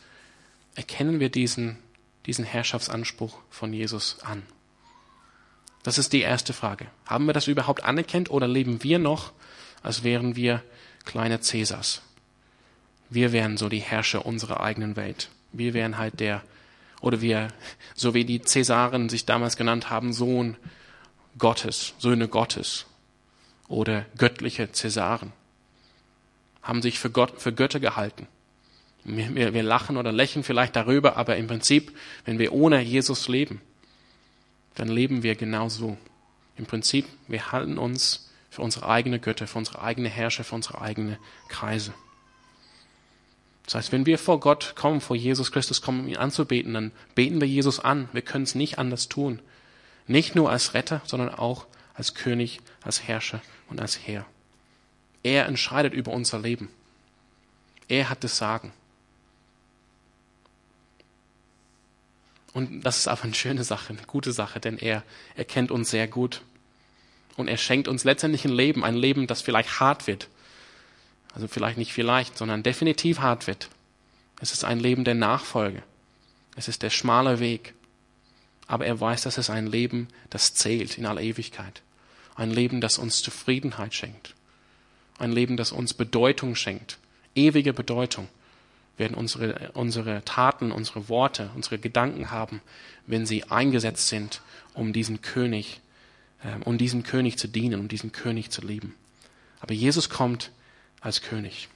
erkennen 0.74 1.20
wir 1.20 1.30
diesen, 1.30 1.78
diesen 2.26 2.44
Herrschaftsanspruch 2.44 3.38
von 3.50 3.72
Jesus 3.72 4.18
an? 4.22 4.42
Das 5.82 5.98
ist 5.98 6.12
die 6.12 6.20
erste 6.20 6.52
Frage. 6.52 6.86
Haben 7.06 7.26
wir 7.26 7.32
das 7.32 7.46
überhaupt 7.46 7.84
anerkennt 7.84 8.30
oder 8.30 8.46
leben 8.46 8.82
wir 8.82 8.98
noch, 8.98 9.32
als 9.82 10.02
wären 10.02 10.36
wir 10.36 10.62
kleine 11.04 11.40
Cäsars? 11.40 12.02
Wir 13.08 13.32
wären 13.32 13.56
so 13.56 13.68
die 13.68 13.80
Herrscher 13.80 14.26
unserer 14.26 14.60
eigenen 14.60 14.96
Welt. 14.96 15.30
Wir 15.52 15.74
wären 15.74 15.98
halt 15.98 16.20
der, 16.20 16.42
oder 17.00 17.20
wir, 17.20 17.48
so 17.94 18.14
wie 18.14 18.24
die 18.24 18.42
Cäsaren 18.42 19.08
sich 19.08 19.24
damals 19.24 19.56
genannt 19.56 19.90
haben, 19.90 20.12
Sohn 20.12 20.56
Gottes, 21.38 21.94
Söhne 21.98 22.28
Gottes 22.28 22.86
oder 23.68 24.04
göttliche 24.18 24.70
Cäsaren, 24.70 25.32
haben 26.62 26.82
sich 26.82 26.98
für, 26.98 27.10
Gott, 27.10 27.40
für 27.40 27.52
Götter 27.52 27.80
gehalten. 27.80 28.28
Wir, 29.02 29.54
wir 29.54 29.62
lachen 29.62 29.96
oder 29.96 30.12
lächeln 30.12 30.44
vielleicht 30.44 30.76
darüber, 30.76 31.16
aber 31.16 31.36
im 31.36 31.46
Prinzip, 31.46 31.96
wenn 32.26 32.38
wir 32.38 32.52
ohne 32.52 32.82
Jesus 32.82 33.28
leben, 33.28 33.62
dann 34.74 34.88
leben 34.88 35.22
wir 35.22 35.34
genau 35.34 35.68
so. 35.68 35.96
Im 36.56 36.66
Prinzip, 36.66 37.06
wir 37.28 37.52
halten 37.52 37.78
uns 37.78 38.30
für 38.50 38.62
unsere 38.62 38.88
eigene 38.88 39.18
Götter, 39.18 39.46
für 39.46 39.58
unsere 39.58 39.82
eigene 39.82 40.08
Herrscher, 40.08 40.44
für 40.44 40.54
unsere 40.54 40.80
eigene 40.80 41.18
Kreise. 41.48 41.94
Das 43.64 43.76
heißt, 43.76 43.92
wenn 43.92 44.06
wir 44.06 44.18
vor 44.18 44.40
Gott 44.40 44.74
kommen, 44.74 45.00
vor 45.00 45.14
Jesus 45.14 45.52
Christus 45.52 45.80
kommen, 45.80 46.00
um 46.00 46.08
ihn 46.08 46.16
anzubeten, 46.16 46.74
dann 46.74 46.90
beten 47.14 47.40
wir 47.40 47.46
Jesus 47.46 47.78
an. 47.78 48.08
Wir 48.12 48.22
können 48.22 48.44
es 48.44 48.56
nicht 48.56 48.78
anders 48.78 49.08
tun. 49.08 49.40
Nicht 50.08 50.34
nur 50.34 50.50
als 50.50 50.74
Retter, 50.74 51.02
sondern 51.04 51.32
auch 51.32 51.66
als 51.94 52.14
König, 52.14 52.60
als 52.82 53.04
Herrscher 53.04 53.40
und 53.68 53.80
als 53.80 54.06
Herr. 54.06 54.26
Er 55.22 55.46
entscheidet 55.46 55.92
über 55.92 56.12
unser 56.12 56.40
Leben. 56.40 56.68
Er 57.86 58.10
hat 58.10 58.24
das 58.24 58.36
Sagen. 58.38 58.72
Und 62.52 62.82
das 62.82 62.98
ist 62.98 63.08
aber 63.08 63.24
eine 63.24 63.34
schöne 63.34 63.64
Sache, 63.64 63.92
eine 63.92 64.06
gute 64.06 64.32
Sache, 64.32 64.60
denn 64.60 64.78
er, 64.78 65.04
er 65.36 65.44
kennt 65.44 65.70
uns 65.70 65.90
sehr 65.90 66.08
gut. 66.08 66.42
Und 67.36 67.48
er 67.48 67.56
schenkt 67.56 67.88
uns 67.88 68.04
letztendlich 68.04 68.44
ein 68.44 68.52
Leben, 68.52 68.84
ein 68.84 68.96
Leben, 68.96 69.26
das 69.26 69.40
vielleicht 69.40 69.80
hart 69.80 70.06
wird. 70.06 70.28
Also 71.32 71.46
vielleicht 71.46 71.78
nicht 71.78 71.92
vielleicht, 71.92 72.36
sondern 72.36 72.62
definitiv 72.62 73.20
hart 73.20 73.46
wird. 73.46 73.68
Es 74.40 74.52
ist 74.52 74.64
ein 74.64 74.80
Leben 74.80 75.04
der 75.04 75.14
Nachfolge. 75.14 75.82
Es 76.56 76.66
ist 76.66 76.82
der 76.82 76.90
schmale 76.90 77.38
Weg. 77.38 77.74
Aber 78.66 78.84
er 78.84 79.00
weiß, 79.00 79.22
dass 79.22 79.38
es 79.38 79.48
ein 79.48 79.66
Leben, 79.66 80.08
das 80.28 80.54
zählt 80.54 80.98
in 80.98 81.06
aller 81.06 81.20
Ewigkeit. 81.20 81.82
Ein 82.34 82.50
Leben, 82.50 82.80
das 82.80 82.98
uns 82.98 83.22
Zufriedenheit 83.22 83.94
schenkt. 83.94 84.34
Ein 85.18 85.32
Leben, 85.32 85.56
das 85.56 85.72
uns 85.72 85.94
Bedeutung 85.94 86.56
schenkt. 86.56 86.98
Ewige 87.34 87.72
Bedeutung 87.72 88.28
werden 89.00 89.14
unsere, 89.14 89.72
unsere 89.72 90.24
Taten, 90.24 90.70
unsere 90.70 91.08
Worte, 91.08 91.50
unsere 91.56 91.78
Gedanken 91.80 92.30
haben, 92.30 92.60
wenn 93.06 93.26
sie 93.26 93.44
eingesetzt 93.44 94.06
sind, 94.06 94.42
um 94.74 94.92
diesen 94.92 95.22
König, 95.22 95.80
äh, 96.44 96.62
um 96.64 96.78
diesem 96.78 97.02
König 97.02 97.36
zu 97.38 97.48
dienen, 97.48 97.80
um 97.80 97.88
diesen 97.88 98.12
König 98.12 98.50
zu 98.50 98.60
lieben. 98.60 98.94
Aber 99.60 99.74
Jesus 99.74 100.08
kommt 100.08 100.52
als 101.00 101.22
König. 101.22 101.68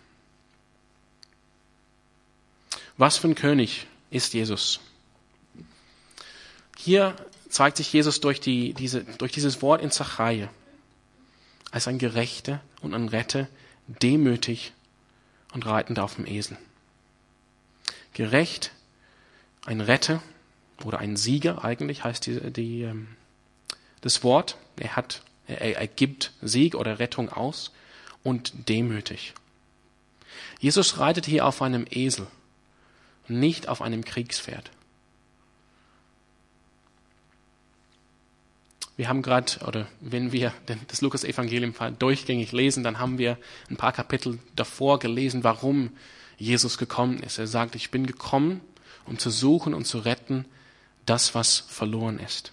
Was 2.96 3.16
für 3.16 3.26
ein 3.26 3.34
König 3.34 3.88
ist 4.10 4.34
Jesus? 4.34 4.78
Hier 6.78 7.16
zeigt 7.48 7.78
sich 7.78 7.92
Jesus 7.92 8.20
durch, 8.20 8.40
die, 8.40 8.74
diese, 8.74 9.02
durch 9.02 9.32
dieses 9.32 9.62
Wort 9.62 9.82
in 9.82 9.90
Zachariah 9.90 10.50
als 11.70 11.88
ein 11.88 11.98
Gerechter 11.98 12.60
und 12.82 12.94
ein 12.94 13.08
Retter, 13.08 13.48
demütig 13.87 14.72
und 15.52 15.66
reitend 15.66 15.98
auf 15.98 16.16
dem 16.16 16.26
Esel 16.26 16.56
gerecht, 18.14 18.72
ein 19.66 19.81
Retter 19.81 20.22
oder 20.85 20.98
ein 20.98 21.16
Sieger 21.16 21.64
eigentlich 21.64 22.05
heißt 22.05 22.27
die, 22.27 22.53
die, 22.53 22.83
ähm, 22.83 23.09
das 24.00 24.22
Wort. 24.22 24.57
Er 24.77 24.96
hat, 24.96 25.22
er, 25.46 25.77
er 25.77 25.87
gibt 25.87 26.33
Sieg 26.40 26.74
oder 26.74 26.98
Rettung 26.98 27.29
aus 27.29 27.72
und 28.22 28.68
demütig. 28.68 29.35
Jesus 30.59 30.98
reitet 30.98 31.27
hier 31.27 31.46
auf 31.46 31.61
einem 31.62 31.87
Esel, 31.90 32.27
nicht 33.29 33.68
auf 33.68 33.83
einem 33.83 34.05
Kriegspferd. 34.05 34.70
Wir 38.96 39.09
haben 39.09 39.22
gerade, 39.22 39.59
oder 39.66 39.88
wenn 40.00 40.31
wir 40.31 40.53
das 40.87 41.00
Lukas-Evangelium 41.00 41.74
durchgängig 41.98 42.53
lesen, 42.53 42.85
dann 42.85 43.00
haben 43.00 43.18
wir 43.18 43.38
ein 43.68 43.77
paar 43.77 43.92
Kapitel 43.92 44.38
davor 44.55 45.00
gelesen, 45.00 45.42
warum 45.42 45.90
Jesus 46.44 46.78
gekommen 46.78 47.18
ist. 47.22 47.38
Er 47.38 47.46
sagt, 47.46 47.74
ich 47.74 47.90
bin 47.90 48.07
gekommen, 48.07 48.61
um 49.07 49.18
zu 49.18 49.30
suchen 49.30 49.74
und 49.74 49.87
zu 49.87 49.98
retten 49.98 50.44
das, 51.07 51.35
was 51.35 51.59
verloren 51.59 52.18
ist. 52.18 52.52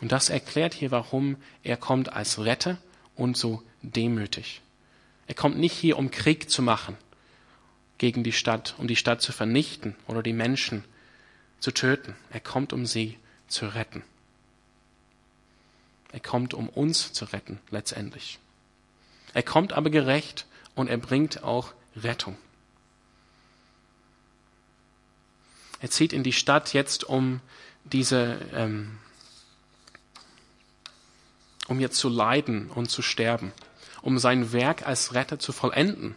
Und 0.00 0.12
das 0.12 0.28
erklärt 0.28 0.74
hier, 0.74 0.90
warum 0.90 1.36
er 1.62 1.76
kommt 1.76 2.12
als 2.12 2.38
Retter 2.38 2.78
und 3.14 3.36
so 3.36 3.62
demütig. 3.82 4.60
Er 5.26 5.34
kommt 5.34 5.58
nicht 5.58 5.72
hier, 5.72 5.98
um 5.98 6.10
Krieg 6.10 6.50
zu 6.50 6.62
machen 6.62 6.96
gegen 7.98 8.22
die 8.22 8.32
Stadt, 8.32 8.74
um 8.78 8.86
die 8.86 8.96
Stadt 8.96 9.22
zu 9.22 9.32
vernichten 9.32 9.96
oder 10.06 10.22
die 10.22 10.34
Menschen 10.34 10.84
zu 11.60 11.72
töten. 11.72 12.14
Er 12.30 12.40
kommt, 12.40 12.72
um 12.72 12.84
sie 12.84 13.18
zu 13.48 13.66
retten. 13.66 14.02
Er 16.12 16.20
kommt, 16.20 16.54
um 16.54 16.68
uns 16.68 17.12
zu 17.12 17.24
retten, 17.26 17.58
letztendlich. 17.70 18.38
Er 19.34 19.42
kommt 19.42 19.72
aber 19.72 19.90
gerecht 19.90 20.46
und 20.74 20.88
er 20.88 20.98
bringt 20.98 21.42
auch 21.42 21.72
Rettung. 21.96 22.36
Er 25.80 25.90
zieht 25.90 26.12
in 26.12 26.22
die 26.22 26.32
Stadt 26.32 26.72
jetzt, 26.72 27.04
um 27.04 27.40
diese, 27.84 28.38
ähm, 28.52 28.98
um 31.68 31.80
jetzt 31.80 31.98
zu 31.98 32.08
leiden 32.08 32.70
und 32.70 32.90
zu 32.90 33.02
sterben, 33.02 33.52
um 34.02 34.18
sein 34.18 34.52
Werk 34.52 34.86
als 34.86 35.14
Retter 35.14 35.38
zu 35.38 35.52
vollenden. 35.52 36.16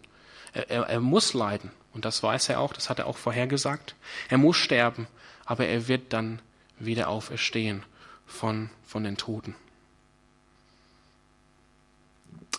Er, 0.53 0.69
er, 0.69 0.83
er 0.83 0.99
muss 0.99 1.33
leiden 1.33 1.71
und 1.93 2.05
das 2.05 2.23
weiß 2.23 2.49
er 2.49 2.59
auch, 2.59 2.73
das 2.73 2.89
hat 2.89 2.99
er 2.99 3.07
auch 3.07 3.17
vorhergesagt. 3.17 3.95
Er 4.29 4.37
muss 4.37 4.57
sterben, 4.57 5.07
aber 5.45 5.65
er 5.67 5.87
wird 5.87 6.13
dann 6.13 6.41
wieder 6.79 7.09
auferstehen 7.09 7.83
von, 8.25 8.69
von 8.85 9.03
den 9.03 9.17
Toten. 9.17 9.55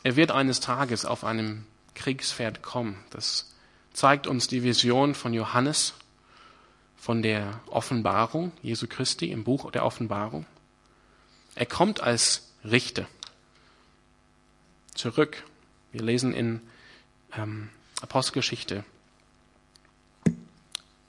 Er 0.02 0.16
wird 0.16 0.30
eines 0.30 0.60
Tages 0.60 1.04
auf 1.04 1.24
einem 1.24 1.66
Kriegspferd 1.94 2.62
kommen. 2.62 3.02
Das 3.10 3.54
zeigt 3.92 4.26
uns 4.26 4.48
die 4.48 4.62
Vision 4.62 5.14
von 5.14 5.34
Johannes, 5.34 5.94
von 7.00 7.22
der 7.22 7.60
Offenbarung 7.66 8.52
Jesu 8.62 8.86
Christi 8.86 9.32
im 9.32 9.42
Buch 9.42 9.70
der 9.70 9.86
Offenbarung. 9.86 10.44
Er 11.54 11.64
kommt 11.64 12.02
als 12.02 12.52
Richter 12.62 13.06
zurück. 14.94 15.42
Wir 15.92 16.02
lesen 16.02 16.34
in 16.34 16.60
ähm, 17.32 17.70
Apostelgeschichte 18.02 18.84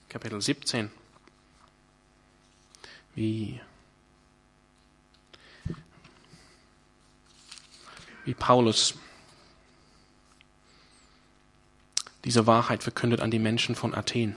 Kapitel 0.08 0.42
17, 0.42 0.90
wie, 3.16 3.60
wie 8.26 8.34
Paulus 8.34 8.96
diese 12.24 12.48
Wahrheit 12.48 12.84
verkündet 12.84 13.20
an 13.20 13.32
die 13.32 13.40
Menschen 13.40 13.76
von 13.76 13.94
Athen. 13.94 14.36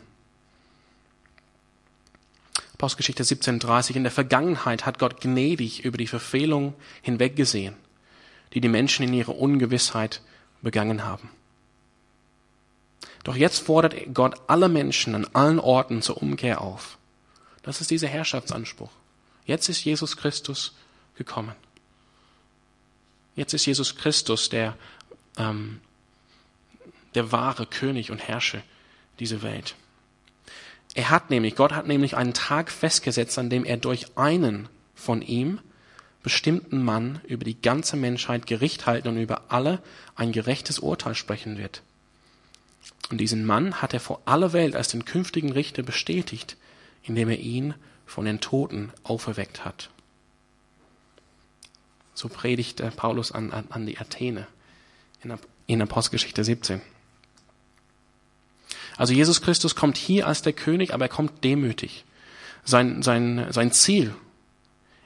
Apostelgeschichte 2.85 3.23
17,30. 3.23 3.95
In 3.95 4.03
der 4.03 4.13
Vergangenheit 4.13 4.85
hat 4.85 4.99
Gott 4.99 5.19
gnädig 5.23 5.87
über 5.87 5.97
die 5.97 6.07
Verfehlung 6.07 6.75
hinweggesehen, 7.01 7.75
die 8.53 8.61
die 8.61 8.69
Menschen 8.69 9.07
in 9.07 9.15
ihrer 9.15 9.39
Ungewissheit 9.39 10.21
begangen 10.61 11.03
haben. 11.03 11.31
Doch 13.23 13.37
jetzt 13.37 13.61
fordert 13.61 13.95
Gott 14.13 14.35
alle 14.49 14.69
Menschen 14.69 15.15
an 15.15 15.27
allen 15.33 15.61
Orten 15.61 16.03
zur 16.03 16.21
Umkehr 16.21 16.61
auf. 16.61 16.99
Das 17.63 17.81
ist 17.81 17.91
dieser 17.91 18.09
Herrschaftsanspruch. 18.09 18.93
Jetzt 19.47 19.71
ist 19.71 19.83
Jesus 19.83 20.19
Christus 20.19 20.75
gekommen. 21.17 21.55
Jetzt 23.35 23.55
ist 23.55 23.65
Jesus 23.65 23.97
Christus 23.97 24.51
der, 24.51 24.77
ähm, 25.39 25.81
der 27.15 27.33
wahre 27.33 27.65
König 27.65 28.11
und 28.11 28.19
Herrscher 28.19 28.63
dieser 29.19 29.41
Welt. 29.41 29.75
Er 30.95 31.11
hat 31.11 31.31
nämlich, 31.31 31.57
Gott 31.57 31.73
hat 31.73 31.89
nämlich 31.89 32.17
einen 32.17 32.35
Tag 32.35 32.71
festgesetzt, 32.71 33.37
an 33.39 33.51
dem 33.51 33.65
er 33.65 33.77
durch 33.77 34.17
einen 34.17 34.69
von 34.95 35.23
ihm 35.23 35.59
bestimmten 36.23 36.83
Mann 36.83 37.21
über 37.27 37.45
die 37.45 37.61
ganze 37.61 37.97
Menschheit 37.97 38.47
Gericht 38.47 38.87
halten 38.87 39.09
und 39.09 39.19
über 39.19 39.43
alle 39.49 39.83
ein 40.15 40.33
gerechtes 40.33 40.79
Urteil 40.79 41.15
sprechen 41.15 41.59
wird. 41.59 41.83
Und 43.11 43.19
diesen 43.19 43.45
Mann 43.45 43.83
hat 43.83 43.93
er 43.93 44.01
vor 44.01 44.23
aller 44.25 44.53
Welt 44.53 44.77
als 44.77 44.89
den 44.89 45.05
künftigen 45.05 45.53
Richter 45.53 45.83
bestätigt, 45.83 46.57
indem 47.03 47.29
er 47.29 47.39
ihn 47.39 47.75
von 48.07 48.25
den 48.25 48.41
Toten 48.41 48.93
auferweckt 49.03 49.65
hat. 49.65 49.91
So 52.15 52.29
predigt 52.29 52.83
Paulus 52.97 53.33
an, 53.33 53.53
an, 53.53 53.67
an 53.71 53.85
die 53.85 53.99
Athene 53.99 54.47
in, 55.23 55.37
in 55.67 55.83
Apostelgeschichte 55.83 56.45
17. 56.45 56.81
Also 58.97 59.13
Jesus 59.13 59.43
Christus 59.43 59.75
kommt 59.75 59.97
hier 59.97 60.27
als 60.27 60.43
der 60.43 60.53
König, 60.53 60.95
aber 60.95 61.07
er 61.07 61.11
kommt 61.11 61.45
demütig. 61.45 62.05
Sein, 62.65 63.03
sein, 63.03 63.47
sein 63.51 63.73
Ziel 63.73 64.15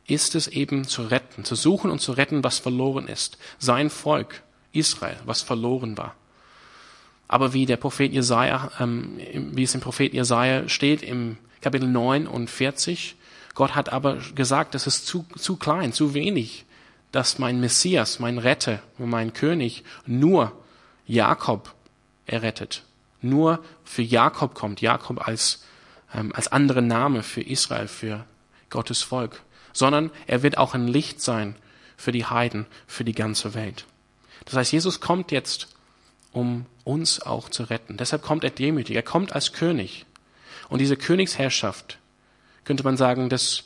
ist 0.06 0.34
es 0.34 0.48
eben 0.48 0.84
zu 0.84 1.02
retten, 1.02 1.44
zu 1.44 1.54
suchen 1.54 1.90
und 1.90 2.00
zu 2.00 2.12
retten, 2.12 2.44
was 2.44 2.58
verloren 2.58 3.08
ist. 3.08 3.38
Sein 3.58 3.90
Volk, 3.90 4.42
Israel, 4.72 5.16
was 5.24 5.42
verloren 5.42 5.96
war. 5.98 6.14
Aber 7.28 7.52
wie 7.52 7.66
der 7.66 7.76
Prophet 7.76 8.12
Jesaja, 8.12 8.70
ähm, 8.80 9.18
wie 9.52 9.62
es 9.62 9.74
im 9.74 9.82
Prophet 9.82 10.14
Jesaja 10.14 10.68
steht 10.68 11.02
im 11.02 11.36
Kapitel 11.60 11.86
49, 11.86 13.16
Gott 13.54 13.74
hat 13.74 13.92
aber 13.92 14.16
gesagt, 14.34 14.74
das 14.74 14.86
ist 14.86 15.06
zu, 15.06 15.26
zu 15.36 15.56
klein, 15.56 15.92
zu 15.92 16.14
wenig, 16.14 16.64
dass 17.12 17.38
mein 17.38 17.60
Messias, 17.60 18.18
mein 18.18 18.38
Retter, 18.38 18.80
mein 18.98 19.32
König 19.32 19.84
nur 20.06 20.52
Jakob 21.06 21.74
errettet. 22.26 22.84
Nur 23.20 23.62
für 23.88 24.02
Jakob 24.02 24.54
kommt, 24.54 24.80
Jakob 24.80 25.26
als, 25.26 25.64
ähm, 26.14 26.32
als 26.34 26.48
andere 26.48 26.82
Name 26.82 27.22
für 27.22 27.40
Israel, 27.40 27.88
für 27.88 28.26
Gottes 28.70 29.02
Volk. 29.02 29.42
Sondern 29.72 30.10
er 30.26 30.42
wird 30.42 30.58
auch 30.58 30.74
ein 30.74 30.88
Licht 30.88 31.22
sein 31.22 31.56
für 31.96 32.12
die 32.12 32.26
Heiden, 32.26 32.66
für 32.86 33.04
die 33.04 33.14
ganze 33.14 33.54
Welt. 33.54 33.86
Das 34.44 34.54
heißt, 34.54 34.72
Jesus 34.72 35.00
kommt 35.00 35.32
jetzt 35.32 35.68
um 36.32 36.66
uns 36.84 37.20
auch 37.22 37.48
zu 37.48 37.64
retten. 37.64 37.96
Deshalb 37.96 38.22
kommt 38.22 38.44
er 38.44 38.50
demütig. 38.50 38.94
Er 38.94 39.02
kommt 39.02 39.32
als 39.32 39.52
König. 39.52 40.04
Und 40.68 40.78
diese 40.78 40.96
Königsherrschaft, 40.96 41.98
könnte 42.64 42.84
man 42.84 42.96
sagen, 42.96 43.30
dass 43.30 43.64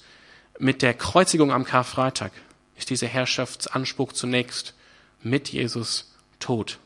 mit 0.59 0.81
der 0.83 0.95
Kreuzigung 0.95 1.53
am 1.53 1.65
Karfreitag 1.65 2.33
ist 2.77 2.91
dieser 2.91 3.09
Herrschaftsanspruch 3.09 4.13
zunächst 4.13 4.75
mit 5.23 5.49
Jesus 5.49 6.15
tot. 6.39 6.79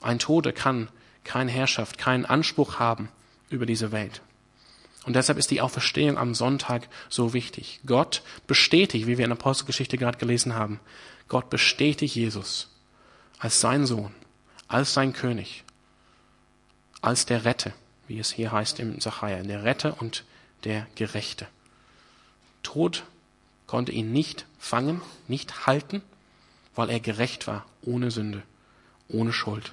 Ein 0.00 0.18
Tote 0.18 0.52
kann 0.52 0.88
keine 1.24 1.50
Herrschaft, 1.50 1.98
keinen 1.98 2.24
Anspruch 2.24 2.78
haben 2.78 3.08
über 3.50 3.66
diese 3.66 3.92
Welt. 3.92 4.22
Und 5.04 5.14
deshalb 5.14 5.38
ist 5.38 5.50
die 5.50 5.60
Auferstehung 5.60 6.18
am 6.18 6.34
Sonntag 6.34 6.88
so 7.08 7.32
wichtig. 7.32 7.80
Gott 7.86 8.22
bestätigt, 8.46 9.06
wie 9.06 9.16
wir 9.16 9.24
in 9.24 9.30
der 9.30 9.38
Apostelgeschichte 9.38 9.96
gerade 9.96 10.18
gelesen 10.18 10.54
haben, 10.54 10.80
Gott 11.28 11.50
bestätigt 11.50 12.14
Jesus 12.14 12.68
als 13.38 13.60
sein 13.60 13.86
Sohn, 13.86 14.12
als 14.66 14.94
sein 14.94 15.12
König, 15.12 15.64
als 17.00 17.26
der 17.26 17.44
Retter, 17.44 17.72
wie 18.06 18.18
es 18.18 18.32
hier 18.32 18.52
heißt 18.52 18.80
im 18.80 19.00
Sacharja, 19.00 19.42
der 19.42 19.64
Retter 19.64 20.00
und 20.00 20.24
der 20.64 20.86
Gerechte. 20.96 21.46
Tod 22.62 23.04
konnte 23.66 23.92
ihn 23.92 24.12
nicht 24.12 24.46
fangen, 24.58 25.00
nicht 25.28 25.66
halten, 25.66 26.02
weil 26.74 26.90
er 26.90 27.00
gerecht 27.00 27.46
war, 27.46 27.64
ohne 27.82 28.10
Sünde, 28.10 28.42
ohne 29.08 29.32
Schuld. 29.32 29.72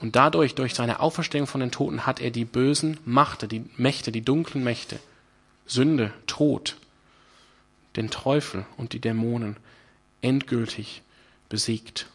Und 0.00 0.16
dadurch, 0.16 0.54
durch 0.54 0.74
seine 0.74 1.00
Auferstehung 1.00 1.46
von 1.46 1.60
den 1.60 1.70
Toten, 1.70 2.06
hat 2.06 2.20
er 2.20 2.30
die 2.30 2.44
bösen 2.44 2.98
Machte, 3.04 3.48
die 3.48 3.64
Mächte, 3.76 4.12
die 4.12 4.22
dunklen 4.22 4.64
Mächte, 4.64 4.98
Sünde, 5.66 6.12
Tod, 6.26 6.76
den 7.96 8.10
Teufel 8.10 8.66
und 8.76 8.92
die 8.92 9.00
Dämonen 9.00 9.56
endgültig 10.20 11.02
besiegt. 11.48 12.06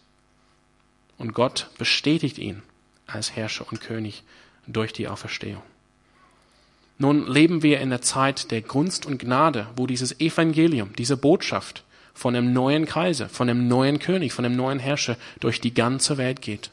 Und 1.17 1.33
Gott 1.33 1.69
bestätigt 1.77 2.37
ihn 2.37 2.61
als 3.07 3.35
Herrscher 3.35 3.65
und 3.69 3.81
König 3.81 4.23
durch 4.67 4.93
die 4.93 5.07
Auferstehung. 5.07 5.63
Nun 6.97 7.27
leben 7.27 7.63
wir 7.63 7.79
in 7.79 7.91
der 7.91 8.01
Zeit 8.01 8.51
der 8.51 8.61
Gunst 8.61 9.05
und 9.05 9.19
Gnade, 9.19 9.67
wo 9.75 9.87
dieses 9.87 10.19
Evangelium, 10.19 10.93
diese 10.97 11.15
Botschaft 11.15 11.83
von 12.13 12.35
einem 12.35 12.51
neuen 12.51 12.85
Kaiser, 12.85 13.29
von 13.29 13.49
einem 13.49 13.69
neuen 13.69 13.99
König, 13.99 14.33
von 14.33 14.43
einem 14.43 14.57
neuen 14.57 14.79
Herrscher 14.79 15.15
durch 15.39 15.61
die 15.61 15.73
ganze 15.73 16.17
Welt 16.17 16.41
geht. 16.41 16.71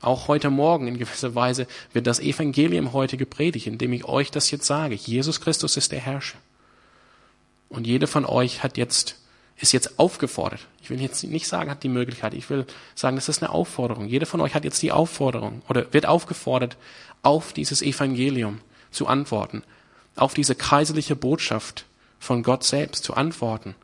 Auch 0.00 0.28
heute 0.28 0.50
Morgen 0.50 0.88
in 0.88 0.98
gewisser 0.98 1.34
Weise 1.34 1.66
wird 1.92 2.06
das 2.06 2.20
Evangelium 2.20 2.92
heute 2.92 3.16
gepredigt, 3.16 3.66
indem 3.66 3.92
ich 3.92 4.04
euch 4.04 4.30
das 4.30 4.50
jetzt 4.50 4.66
sage. 4.66 4.94
Jesus 4.94 5.40
Christus 5.40 5.76
ist 5.76 5.92
der 5.92 6.00
Herrscher. 6.00 6.38
Und 7.68 7.86
jeder 7.86 8.06
von 8.06 8.24
euch 8.24 8.62
hat 8.62 8.76
jetzt 8.76 9.16
ist 9.58 9.72
jetzt 9.72 9.98
aufgefordert. 9.98 10.60
Ich 10.82 10.90
will 10.90 11.00
jetzt 11.00 11.24
nicht 11.24 11.48
sagen, 11.48 11.70
hat 11.70 11.82
die 11.82 11.88
Möglichkeit. 11.88 12.34
Ich 12.34 12.50
will 12.50 12.66
sagen, 12.94 13.16
das 13.16 13.28
ist 13.28 13.42
eine 13.42 13.50
Aufforderung. 13.50 14.06
Jeder 14.06 14.26
von 14.26 14.40
euch 14.40 14.54
hat 14.54 14.64
jetzt 14.64 14.82
die 14.82 14.92
Aufforderung 14.92 15.62
oder 15.68 15.92
wird 15.92 16.06
aufgefordert, 16.06 16.76
auf 17.22 17.52
dieses 17.52 17.80
Evangelium 17.80 18.60
zu 18.90 19.06
antworten, 19.06 19.62
auf 20.14 20.34
diese 20.34 20.54
kaiserliche 20.54 21.16
Botschaft 21.16 21.86
von 22.18 22.42
Gott 22.42 22.64
selbst 22.64 23.04
zu 23.04 23.14
antworten. 23.14 23.74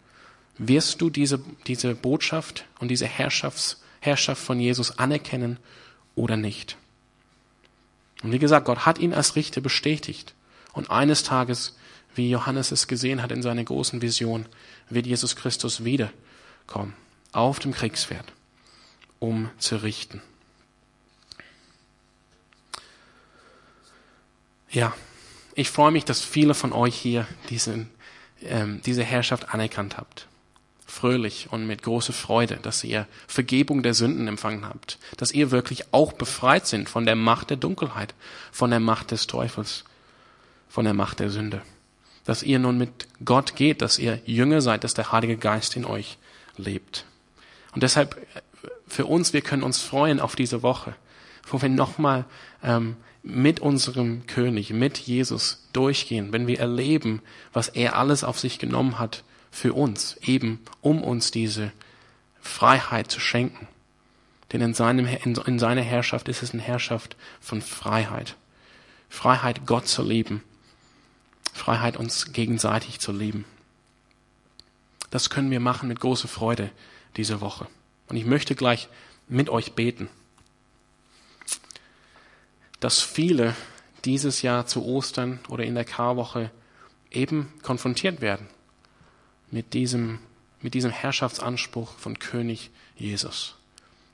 Wirst 0.58 1.00
du 1.00 1.08
diese, 1.08 1.40
diese 1.66 1.94
Botschaft 1.94 2.66
und 2.78 2.88
diese 2.88 3.06
Herrschafts, 3.06 3.80
Herrschaft 4.00 4.42
von 4.42 4.60
Jesus 4.60 4.98
anerkennen 4.98 5.58
oder 6.14 6.36
nicht? 6.36 6.76
Und 8.22 8.32
wie 8.32 8.38
gesagt, 8.38 8.66
Gott 8.66 8.86
hat 8.86 8.98
ihn 8.98 9.14
als 9.14 9.36
Richter 9.36 9.60
bestätigt. 9.60 10.34
Und 10.72 10.90
eines 10.90 11.22
Tages 11.22 11.74
wie 12.14 12.30
Johannes 12.30 12.72
es 12.72 12.86
gesehen 12.86 13.22
hat 13.22 13.32
in 13.32 13.42
seiner 13.42 13.64
großen 13.64 14.02
Vision, 14.02 14.46
wird 14.88 15.06
Jesus 15.06 15.36
Christus 15.36 15.84
wiederkommen 15.84 16.94
auf 17.32 17.58
dem 17.58 17.72
Kriegspferd, 17.72 18.32
um 19.18 19.50
zu 19.58 19.76
richten. 19.76 20.20
Ja, 24.70 24.94
ich 25.54 25.70
freue 25.70 25.90
mich, 25.90 26.04
dass 26.04 26.22
viele 26.22 26.54
von 26.54 26.72
euch 26.72 26.94
hier 26.94 27.26
diesen, 27.50 27.90
ähm, 28.42 28.80
diese 28.84 29.02
Herrschaft 29.02 29.50
anerkannt 29.52 29.98
habt. 29.98 30.26
Fröhlich 30.92 31.48
und 31.50 31.66
mit 31.66 31.82
großer 31.82 32.12
Freude, 32.12 32.58
dass 32.60 32.84
ihr 32.84 33.06
Vergebung 33.26 33.82
der 33.82 33.94
Sünden 33.94 34.28
empfangen 34.28 34.66
habt, 34.66 34.98
dass 35.16 35.32
ihr 35.32 35.50
wirklich 35.50 35.86
auch 35.90 36.12
befreit 36.12 36.66
sind 36.66 36.86
von 36.86 37.06
der 37.06 37.16
Macht 37.16 37.48
der 37.48 37.56
Dunkelheit, 37.56 38.14
von 38.52 38.68
der 38.68 38.78
Macht 38.78 39.10
des 39.10 39.26
Teufels, 39.26 39.84
von 40.68 40.84
der 40.84 40.92
Macht 40.92 41.20
der 41.20 41.30
Sünde. 41.30 41.62
Dass 42.26 42.42
ihr 42.42 42.58
nun 42.58 42.76
mit 42.76 43.08
Gott 43.24 43.56
geht, 43.56 43.80
dass 43.80 43.98
ihr 43.98 44.20
Jünger 44.26 44.60
seid, 44.60 44.84
dass 44.84 44.92
der 44.92 45.10
Heilige 45.12 45.38
Geist 45.38 45.76
in 45.76 45.86
euch 45.86 46.18
lebt. 46.58 47.06
Und 47.72 47.82
deshalb 47.82 48.14
für 48.86 49.06
uns, 49.06 49.32
wir 49.32 49.40
können 49.40 49.62
uns 49.62 49.80
freuen 49.80 50.20
auf 50.20 50.36
diese 50.36 50.62
Woche, 50.62 50.94
wo 51.48 51.62
wir 51.62 51.70
nochmal 51.70 52.26
ähm, 52.62 52.96
mit 53.22 53.60
unserem 53.60 54.26
König, 54.26 54.74
mit 54.74 54.98
Jesus 54.98 55.66
durchgehen, 55.72 56.32
wenn 56.32 56.46
wir 56.46 56.60
erleben, 56.60 57.22
was 57.54 57.70
er 57.70 57.96
alles 57.96 58.24
auf 58.24 58.38
sich 58.38 58.58
genommen 58.58 58.98
hat 58.98 59.24
für 59.52 59.74
uns, 59.74 60.16
eben 60.22 60.60
um 60.80 61.04
uns 61.04 61.30
diese 61.30 61.72
Freiheit 62.40 63.10
zu 63.10 63.20
schenken. 63.20 63.68
Denn 64.50 64.62
in, 64.62 64.74
seinem, 64.74 65.06
in, 65.06 65.36
in 65.36 65.58
seiner 65.58 65.82
Herrschaft 65.82 66.28
ist 66.28 66.42
es 66.42 66.52
eine 66.52 66.62
Herrschaft 66.62 67.16
von 67.40 67.62
Freiheit. 67.62 68.36
Freiheit, 69.08 69.66
Gott 69.66 69.86
zu 69.86 70.02
lieben. 70.02 70.42
Freiheit, 71.52 71.98
uns 71.98 72.32
gegenseitig 72.32 72.98
zu 72.98 73.12
lieben. 73.12 73.44
Das 75.10 75.28
können 75.28 75.50
wir 75.50 75.60
machen 75.60 75.88
mit 75.88 76.00
großer 76.00 76.28
Freude 76.28 76.70
diese 77.18 77.42
Woche. 77.42 77.68
Und 78.08 78.16
ich 78.16 78.24
möchte 78.24 78.54
gleich 78.54 78.88
mit 79.28 79.50
euch 79.50 79.74
beten, 79.74 80.08
dass 82.80 83.02
viele 83.02 83.54
dieses 84.06 84.40
Jahr 84.40 84.66
zu 84.66 84.84
Ostern 84.84 85.40
oder 85.48 85.64
in 85.64 85.74
der 85.74 85.84
Karwoche 85.84 86.50
eben 87.10 87.52
konfrontiert 87.62 88.22
werden 88.22 88.48
mit 89.52 89.74
diesem, 89.74 90.18
mit 90.60 90.74
diesem 90.74 90.90
Herrschaftsanspruch 90.90 91.92
von 91.98 92.18
König 92.18 92.70
Jesus. 92.96 93.54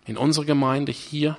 In 0.05 0.18
unserer 0.18 0.44
Gemeinde 0.44 0.92
hier, 0.92 1.38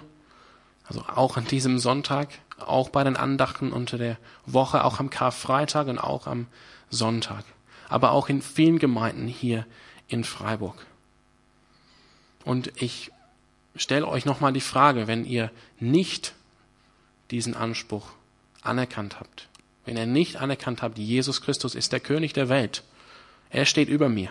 also 0.86 1.04
auch 1.04 1.38
an 1.38 1.46
diesem 1.46 1.78
Sonntag, 1.78 2.30
auch 2.58 2.90
bei 2.90 3.04
den 3.04 3.16
Andachten 3.16 3.72
unter 3.72 3.98
der 3.98 4.18
Woche, 4.46 4.84
auch 4.84 5.00
am 5.00 5.10
Karfreitag 5.10 5.88
und 5.88 6.00
auch 6.00 6.26
am 6.26 6.48
Sonntag, 6.90 7.44
aber 7.90 8.12
auch 8.12 8.30
in 8.30 8.42
vielen 8.42 8.80
Gemeinden 8.80 9.28
hier 9.28 9.68
in 10.08 10.24
Freiburg. 10.24 10.86
Und 12.46 12.72
ich 12.82 13.12
stelle 13.76 14.08
euch 14.08 14.26
nochmal 14.26 14.54
die 14.54 14.62
Frage, 14.62 15.08
wenn 15.08 15.26
ihr 15.26 15.52
nicht 15.80 16.34
diesen 17.32 17.54
Anspruch 17.54 18.12
anerkannt 18.62 19.20
habt, 19.20 19.48
wenn 19.86 19.98
ihr 19.98 20.06
nicht 20.06 20.38
anerkannt 20.38 20.82
habt, 20.82 20.98
Jesus 20.98 21.42
Christus 21.42 21.76
ist 21.76 21.92
der 21.92 22.00
König 22.00 22.34
der 22.34 22.50
Welt, 22.50 22.84
er 23.50 23.66
steht 23.66 23.90
über 23.90 24.10
mir 24.10 24.30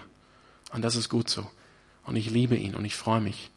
und 0.73 0.83
das 0.83 0.97
ist 0.97 1.09
gut 1.09 1.29
so 1.29 1.49
und 2.05 2.17
ich 2.17 2.31
liebe 2.31 2.57
ihn 2.57 2.75
und 2.75 2.85
ich 2.85 2.95
freue 2.95 3.21
mich, 3.21 3.51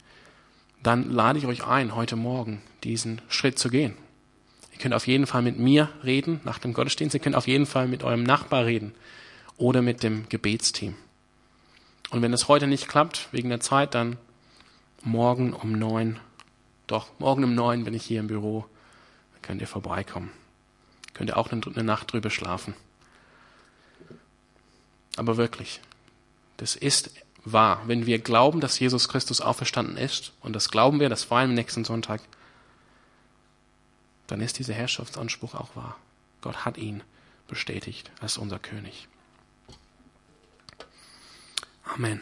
dann 0.82 1.10
lade 1.10 1.38
ich 1.38 1.46
euch 1.46 1.64
ein, 1.64 1.94
heute 1.94 2.16
Morgen 2.16 2.62
diesen 2.84 3.22
Schritt 3.28 3.58
zu 3.58 3.70
gehen. 3.70 3.96
Ihr 4.72 4.78
könnt 4.78 4.94
auf 4.94 5.06
jeden 5.06 5.26
Fall 5.26 5.42
mit 5.42 5.58
mir 5.58 5.88
reden 6.02 6.40
nach 6.44 6.58
dem 6.58 6.72
Gottesdienst, 6.72 7.14
ihr 7.14 7.20
könnt 7.20 7.36
auf 7.36 7.46
jeden 7.46 7.66
Fall 7.66 7.86
mit 7.86 8.02
eurem 8.02 8.24
Nachbar 8.24 8.66
reden 8.66 8.94
oder 9.56 9.82
mit 9.82 10.02
dem 10.02 10.28
Gebetsteam. 10.28 10.94
Und 12.10 12.20
wenn 12.20 12.32
es 12.32 12.48
heute 12.48 12.66
nicht 12.66 12.88
klappt, 12.88 13.28
wegen 13.32 13.48
der 13.48 13.60
Zeit, 13.60 13.94
dann 13.94 14.18
morgen 15.02 15.52
um 15.52 15.72
neun, 15.72 16.18
doch, 16.86 17.08
morgen 17.18 17.44
um 17.44 17.54
neun 17.54 17.84
bin 17.84 17.94
ich 17.94 18.04
hier 18.04 18.20
im 18.20 18.26
Büro, 18.26 18.66
dann 19.32 19.42
könnt 19.42 19.60
ihr 19.60 19.66
vorbeikommen. 19.66 20.30
Könnt 21.14 21.30
ihr 21.30 21.36
auch 21.36 21.50
eine 21.50 21.84
Nacht 21.84 22.12
drüber 22.12 22.30
schlafen. 22.30 22.74
Aber 25.16 25.36
wirklich, 25.36 25.80
das 26.56 26.76
ist 26.76 27.10
wahr. 27.44 27.82
Wenn 27.86 28.06
wir 28.06 28.18
glauben, 28.18 28.60
dass 28.60 28.78
Jesus 28.78 29.08
Christus 29.08 29.40
auferstanden 29.40 29.96
ist, 29.96 30.32
und 30.40 30.54
das 30.54 30.70
glauben 30.70 31.00
wir, 31.00 31.08
das 31.08 31.30
war 31.30 31.44
im 31.44 31.54
nächsten 31.54 31.84
Sonntag, 31.84 32.20
dann 34.26 34.40
ist 34.40 34.58
dieser 34.58 34.74
Herrschaftsanspruch 34.74 35.54
auch 35.54 35.74
wahr. 35.76 35.96
Gott 36.40 36.64
hat 36.64 36.78
ihn 36.78 37.02
bestätigt 37.48 38.10
als 38.20 38.38
unser 38.38 38.58
König. 38.58 39.08
Amen. 41.84 42.20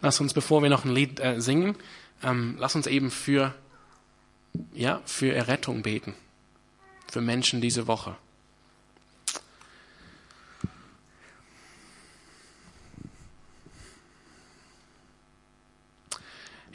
Lass 0.00 0.20
uns, 0.20 0.34
bevor 0.34 0.62
wir 0.62 0.70
noch 0.70 0.84
ein 0.84 0.94
Lied 0.94 1.18
äh, 1.20 1.40
singen, 1.40 1.76
ähm, 2.22 2.56
lass 2.58 2.76
uns 2.76 2.86
eben 2.86 3.10
für, 3.10 3.54
ja, 4.72 5.00
für 5.04 5.34
Errettung 5.34 5.82
beten. 5.82 6.14
Für 7.10 7.20
Menschen 7.20 7.60
diese 7.60 7.86
Woche. 7.86 8.16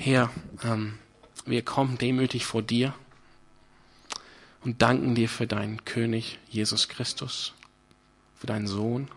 Herr, 0.03 0.31
ähm, 0.63 0.97
wir 1.45 1.61
kommen 1.61 1.99
demütig 1.99 2.43
vor 2.43 2.63
dir 2.63 2.95
und 4.63 4.81
danken 4.81 5.13
dir 5.13 5.29
für 5.29 5.45
deinen 5.45 5.85
König 5.85 6.39
Jesus 6.49 6.87
Christus, 6.87 7.53
für 8.35 8.47
deinen 8.47 8.65
Sohn, 8.65 9.09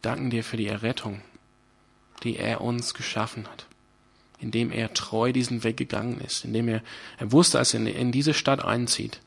danken 0.00 0.30
dir 0.30 0.44
für 0.44 0.56
die 0.56 0.66
Errettung, 0.66 1.20
die 2.22 2.38
er 2.38 2.62
uns 2.62 2.94
geschaffen 2.94 3.46
hat, 3.46 3.66
indem 4.38 4.72
er 4.72 4.94
treu 4.94 5.30
diesen 5.30 5.62
Weg 5.62 5.76
gegangen 5.76 6.22
ist, 6.22 6.46
indem 6.46 6.68
er, 6.68 6.82
er 7.18 7.30
wusste, 7.30 7.58
als 7.58 7.74
er 7.74 7.80
in, 7.80 7.86
in 7.86 8.12
diese 8.12 8.32
Stadt 8.32 8.64
einzieht, 8.64 9.20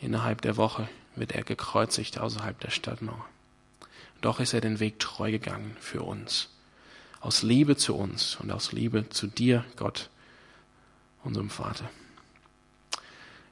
innerhalb 0.00 0.40
der 0.40 0.56
Woche 0.56 0.88
wird 1.14 1.30
er 1.30 1.44
gekreuzigt 1.44 2.18
außerhalb 2.18 2.58
der 2.58 2.70
Stadtmauer. 2.70 3.24
Doch 4.20 4.40
ist 4.40 4.52
er 4.52 4.60
den 4.60 4.80
Weg 4.80 4.98
treu 4.98 5.30
gegangen 5.30 5.76
für 5.78 6.02
uns, 6.02 6.48
aus 7.20 7.42
Liebe 7.42 7.76
zu 7.76 7.94
uns 7.94 8.36
und 8.36 8.50
aus 8.50 8.72
Liebe 8.72 9.08
zu 9.10 9.26
dir, 9.26 9.64
Gott, 9.76 10.10
unserem 11.24 11.50
Vater. 11.50 11.90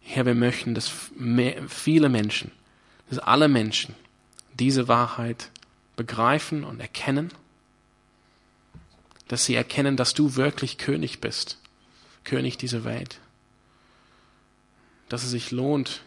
Herr, 0.01 0.25
wir 0.25 0.35
möchten, 0.35 0.75
dass 0.75 0.91
viele 1.69 2.09
Menschen, 2.09 2.53
dass 3.11 3.19
alle 3.19 3.49
Menschen 3.49 3.95
diese 4.55 4.89
Wahrheit 4.89 5.51
begreifen 5.97 6.65
und 6.65 6.81
erkennen 6.81 7.33
dass 9.29 9.45
sie 9.45 9.55
erkennen, 9.55 9.97
dass 9.97 10.15
du 10.15 10.37
wirklich 10.37 10.79
König 10.79 11.21
bist, 11.21 11.59
König 12.25 12.59
dieser 12.59 12.85
Welt. 12.85 13.21
Dass 15.09 15.25
es 15.25 15.31
sich 15.31 15.51
lohnt, 15.51 16.03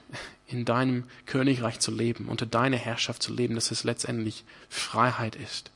in 0.48 0.66
deinem 0.66 1.04
Königreich 1.26 1.80
zu 1.80 1.92
leben, 1.92 2.28
unter 2.28 2.46
deiner 2.46 2.78
Herrschaft 2.78 3.22
zu 3.22 3.34
leben, 3.34 3.56
dass 3.56 3.72
es 3.72 3.84
letztendlich 3.84 4.44
Freiheit 4.68 5.36
ist, 5.36 5.72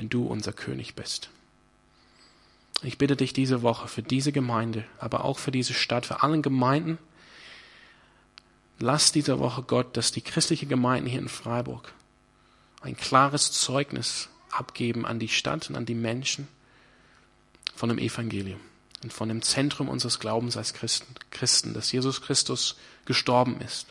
wenn 0.00 0.08
du 0.08 0.24
unser 0.24 0.54
König 0.54 0.94
bist. 0.94 1.28
Ich 2.82 2.96
bitte 2.96 3.16
dich 3.16 3.34
diese 3.34 3.60
Woche 3.60 3.86
für 3.86 4.02
diese 4.02 4.32
Gemeinde, 4.32 4.86
aber 4.98 5.26
auch 5.26 5.38
für 5.38 5.50
diese 5.50 5.74
Stadt, 5.74 6.06
für 6.06 6.22
alle 6.22 6.40
Gemeinden, 6.40 6.96
lass 8.78 9.12
diese 9.12 9.38
Woche 9.40 9.62
Gott, 9.62 9.98
dass 9.98 10.10
die 10.10 10.22
christliche 10.22 10.64
Gemeinde 10.64 11.10
hier 11.10 11.20
in 11.20 11.28
Freiburg 11.28 11.92
ein 12.80 12.96
klares 12.96 13.52
Zeugnis 13.52 14.30
abgeben 14.50 15.04
an 15.04 15.18
die 15.18 15.28
Stadt 15.28 15.68
und 15.68 15.76
an 15.76 15.84
die 15.84 15.94
Menschen 15.94 16.48
von 17.74 17.90
dem 17.90 17.98
Evangelium 17.98 18.60
und 19.02 19.12
von 19.12 19.28
dem 19.28 19.42
Zentrum 19.42 19.90
unseres 19.90 20.18
Glaubens 20.18 20.56
als 20.56 20.72
Christen, 20.72 21.14
Christen, 21.30 21.74
dass 21.74 21.92
Jesus 21.92 22.22
Christus 22.22 22.76
gestorben 23.04 23.60
ist, 23.60 23.88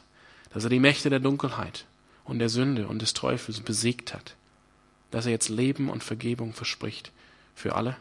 dass 0.56 0.64
er 0.64 0.72
die 0.72 0.80
Mächte 0.80 1.12
der 1.12 1.20
Dunkelheit 1.20 1.86
und 2.24 2.40
der 2.40 2.50
Sünde 2.50 2.88
und 2.88 3.00
des 3.00 3.14
Teufels 3.14 3.60
besiegt 3.60 4.16
hat, 4.16 4.34
dass 5.12 5.26
er 5.26 5.32
jetzt 5.32 5.50
Leben 5.50 5.90
und 5.90 6.04
Vergebung 6.04 6.54
verspricht 6.54 7.12
für 7.56 7.76
alle 7.76 7.98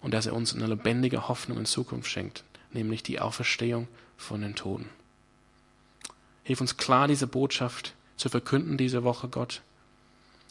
und 0.00 0.14
dass 0.14 0.26
er 0.26 0.34
uns 0.34 0.54
eine 0.54 0.66
lebendige 0.66 1.28
Hoffnung 1.28 1.58
in 1.58 1.66
Zukunft 1.66 2.10
schenkt, 2.10 2.44
nämlich 2.72 3.02
die 3.02 3.20
Auferstehung 3.20 3.88
von 4.16 4.40
den 4.40 4.54
Toten. 4.54 4.88
Hilf 6.44 6.60
uns 6.60 6.76
klar, 6.76 7.08
diese 7.08 7.26
Botschaft 7.26 7.94
zu 8.16 8.28
verkünden 8.28 8.76
diese 8.76 9.04
Woche, 9.04 9.28
Gott, 9.28 9.62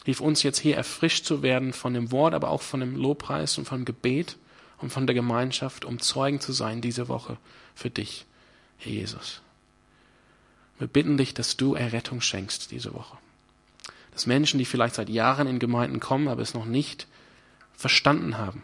Hilf 0.04 0.20
uns 0.20 0.42
jetzt 0.44 0.60
hier 0.60 0.78
erfrischt 0.78 1.26
zu 1.26 1.44
werden 1.44 1.74
von 1.74 1.94
dem 1.94 2.12
Wort, 2.12 2.34
aber 2.34 2.50
auch 2.50 2.62
von 2.62 2.80
dem 2.80 2.96
Lobpreis 2.96 3.58
und 3.58 3.66
vom 3.66 3.86
Gebet 3.86 4.38
und 4.80 4.92
von 4.92 5.06
der 5.06 5.14
Gemeinschaft, 5.14 5.86
um 5.86 6.00
Zeugen 6.00 6.40
zu 6.40 6.54
sein 6.54 6.82
diese 6.82 7.08
Woche 7.08 7.38
für 7.76 7.92
dich, 7.92 8.26
Herr 8.78 8.92
Jesus. 8.92 9.42
Wir 10.80 10.88
bitten 10.88 11.18
dich, 11.18 11.36
dass 11.36 11.56
du 11.56 11.76
Errettung 11.76 12.22
schenkst 12.22 12.72
diese 12.72 12.94
Woche. 12.96 13.18
Dass 14.12 14.26
Menschen, 14.26 14.58
die 14.58 14.66
vielleicht 14.66 14.96
seit 14.96 15.10
Jahren 15.10 15.48
in 15.48 15.60
Gemeinden 15.60 16.00
kommen, 16.00 16.28
aber 16.28 16.42
es 16.42 16.54
noch 16.54 16.66
nicht 16.66 17.08
verstanden 17.74 18.38
haben 18.38 18.64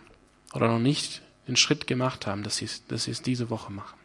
oder 0.54 0.68
noch 0.68 0.80
nicht 0.80 1.22
den 1.48 1.56
Schritt 1.56 1.88
gemacht 1.88 2.28
haben, 2.28 2.44
dass 2.44 2.58
sie, 2.58 2.66
es, 2.66 2.86
dass 2.88 3.06
sie 3.06 3.12
es 3.12 3.22
diese 3.22 3.50
Woche 3.50 3.72
machen. 3.72 3.98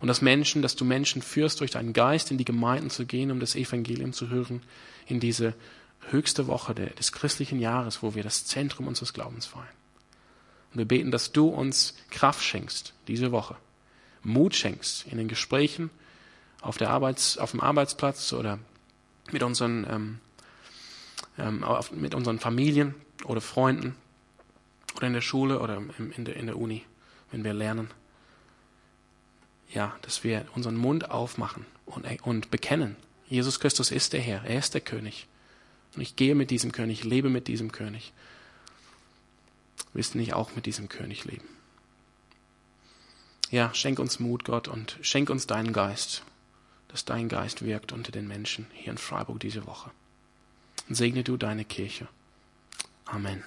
Und 0.00 0.08
dass 0.08 0.22
Menschen, 0.22 0.62
dass 0.62 0.76
du 0.76 0.84
Menschen 0.84 1.22
führst, 1.22 1.60
durch 1.60 1.72
deinen 1.72 1.92
Geist 1.92 2.30
in 2.30 2.38
die 2.38 2.44
Gemeinden 2.44 2.90
zu 2.90 3.04
gehen, 3.04 3.30
um 3.30 3.40
das 3.40 3.56
Evangelium 3.56 4.12
zu 4.12 4.28
hören, 4.28 4.62
in 5.06 5.18
diese 5.18 5.54
höchste 6.10 6.46
Woche 6.46 6.74
des 6.74 7.12
christlichen 7.12 7.58
Jahres, 7.58 8.02
wo 8.02 8.14
wir 8.14 8.22
das 8.22 8.44
Zentrum 8.44 8.86
unseres 8.86 9.12
Glaubens 9.12 9.46
feiern. 9.46 9.66
Und 10.72 10.78
wir 10.78 10.84
beten, 10.84 11.10
dass 11.10 11.32
du 11.32 11.48
uns 11.48 11.94
Kraft 12.10 12.44
schenkst 12.44 12.94
diese 13.08 13.32
Woche, 13.32 13.56
Mut 14.22 14.54
schenkst 14.54 15.06
in 15.06 15.18
den 15.18 15.28
Gesprächen 15.28 15.90
auf, 16.60 16.76
der 16.76 16.90
Arbeits-, 16.90 17.38
auf 17.38 17.52
dem 17.52 17.60
Arbeitsplatz 17.60 18.32
oder 18.32 18.58
mit 19.32 19.42
unseren, 19.42 19.86
ähm, 19.88 20.18
ähm, 21.38 21.64
mit 21.92 22.14
unseren 22.14 22.38
Familien 22.38 22.94
oder 23.24 23.40
Freunden 23.40 23.94
oder 24.96 25.06
in 25.06 25.12
der 25.12 25.20
Schule 25.20 25.60
oder 25.60 25.76
im, 25.76 26.12
in, 26.12 26.24
der, 26.24 26.36
in 26.36 26.46
der 26.46 26.56
Uni, 26.56 26.84
wenn 27.30 27.44
wir 27.44 27.54
lernen. 27.54 27.90
Ja, 29.72 29.96
dass 30.02 30.24
wir 30.24 30.46
unseren 30.54 30.76
Mund 30.76 31.10
aufmachen 31.10 31.66
und, 31.86 32.06
und 32.22 32.50
bekennen. 32.50 32.96
Jesus 33.28 33.60
Christus 33.60 33.90
ist 33.90 34.12
der 34.12 34.20
Herr, 34.20 34.44
er 34.44 34.58
ist 34.58 34.74
der 34.74 34.80
König. 34.80 35.26
Und 35.94 36.02
ich 36.02 36.16
gehe 36.16 36.34
mit 36.34 36.50
diesem 36.50 36.72
König, 36.72 37.04
lebe 37.04 37.28
mit 37.28 37.48
diesem 37.48 37.72
König. 37.72 38.12
Willst 39.92 40.14
du 40.14 40.18
nicht 40.18 40.32
auch 40.32 40.54
mit 40.54 40.66
diesem 40.66 40.88
König 40.88 41.24
leben? 41.24 41.46
Ja, 43.50 43.72
schenk 43.74 43.98
uns 43.98 44.20
Mut, 44.20 44.44
Gott, 44.44 44.68
und 44.68 44.98
schenk 45.00 45.30
uns 45.30 45.46
deinen 45.46 45.72
Geist, 45.72 46.22
dass 46.88 47.04
dein 47.04 47.28
Geist 47.28 47.64
wirkt 47.64 47.92
unter 47.92 48.12
den 48.12 48.28
Menschen 48.28 48.66
hier 48.74 48.92
in 48.92 48.98
Freiburg 48.98 49.40
diese 49.40 49.66
Woche. 49.66 49.90
Und 50.88 50.94
segne 50.94 51.22
du 51.22 51.36
deine 51.36 51.64
Kirche. 51.64 52.08
Amen. 53.04 53.44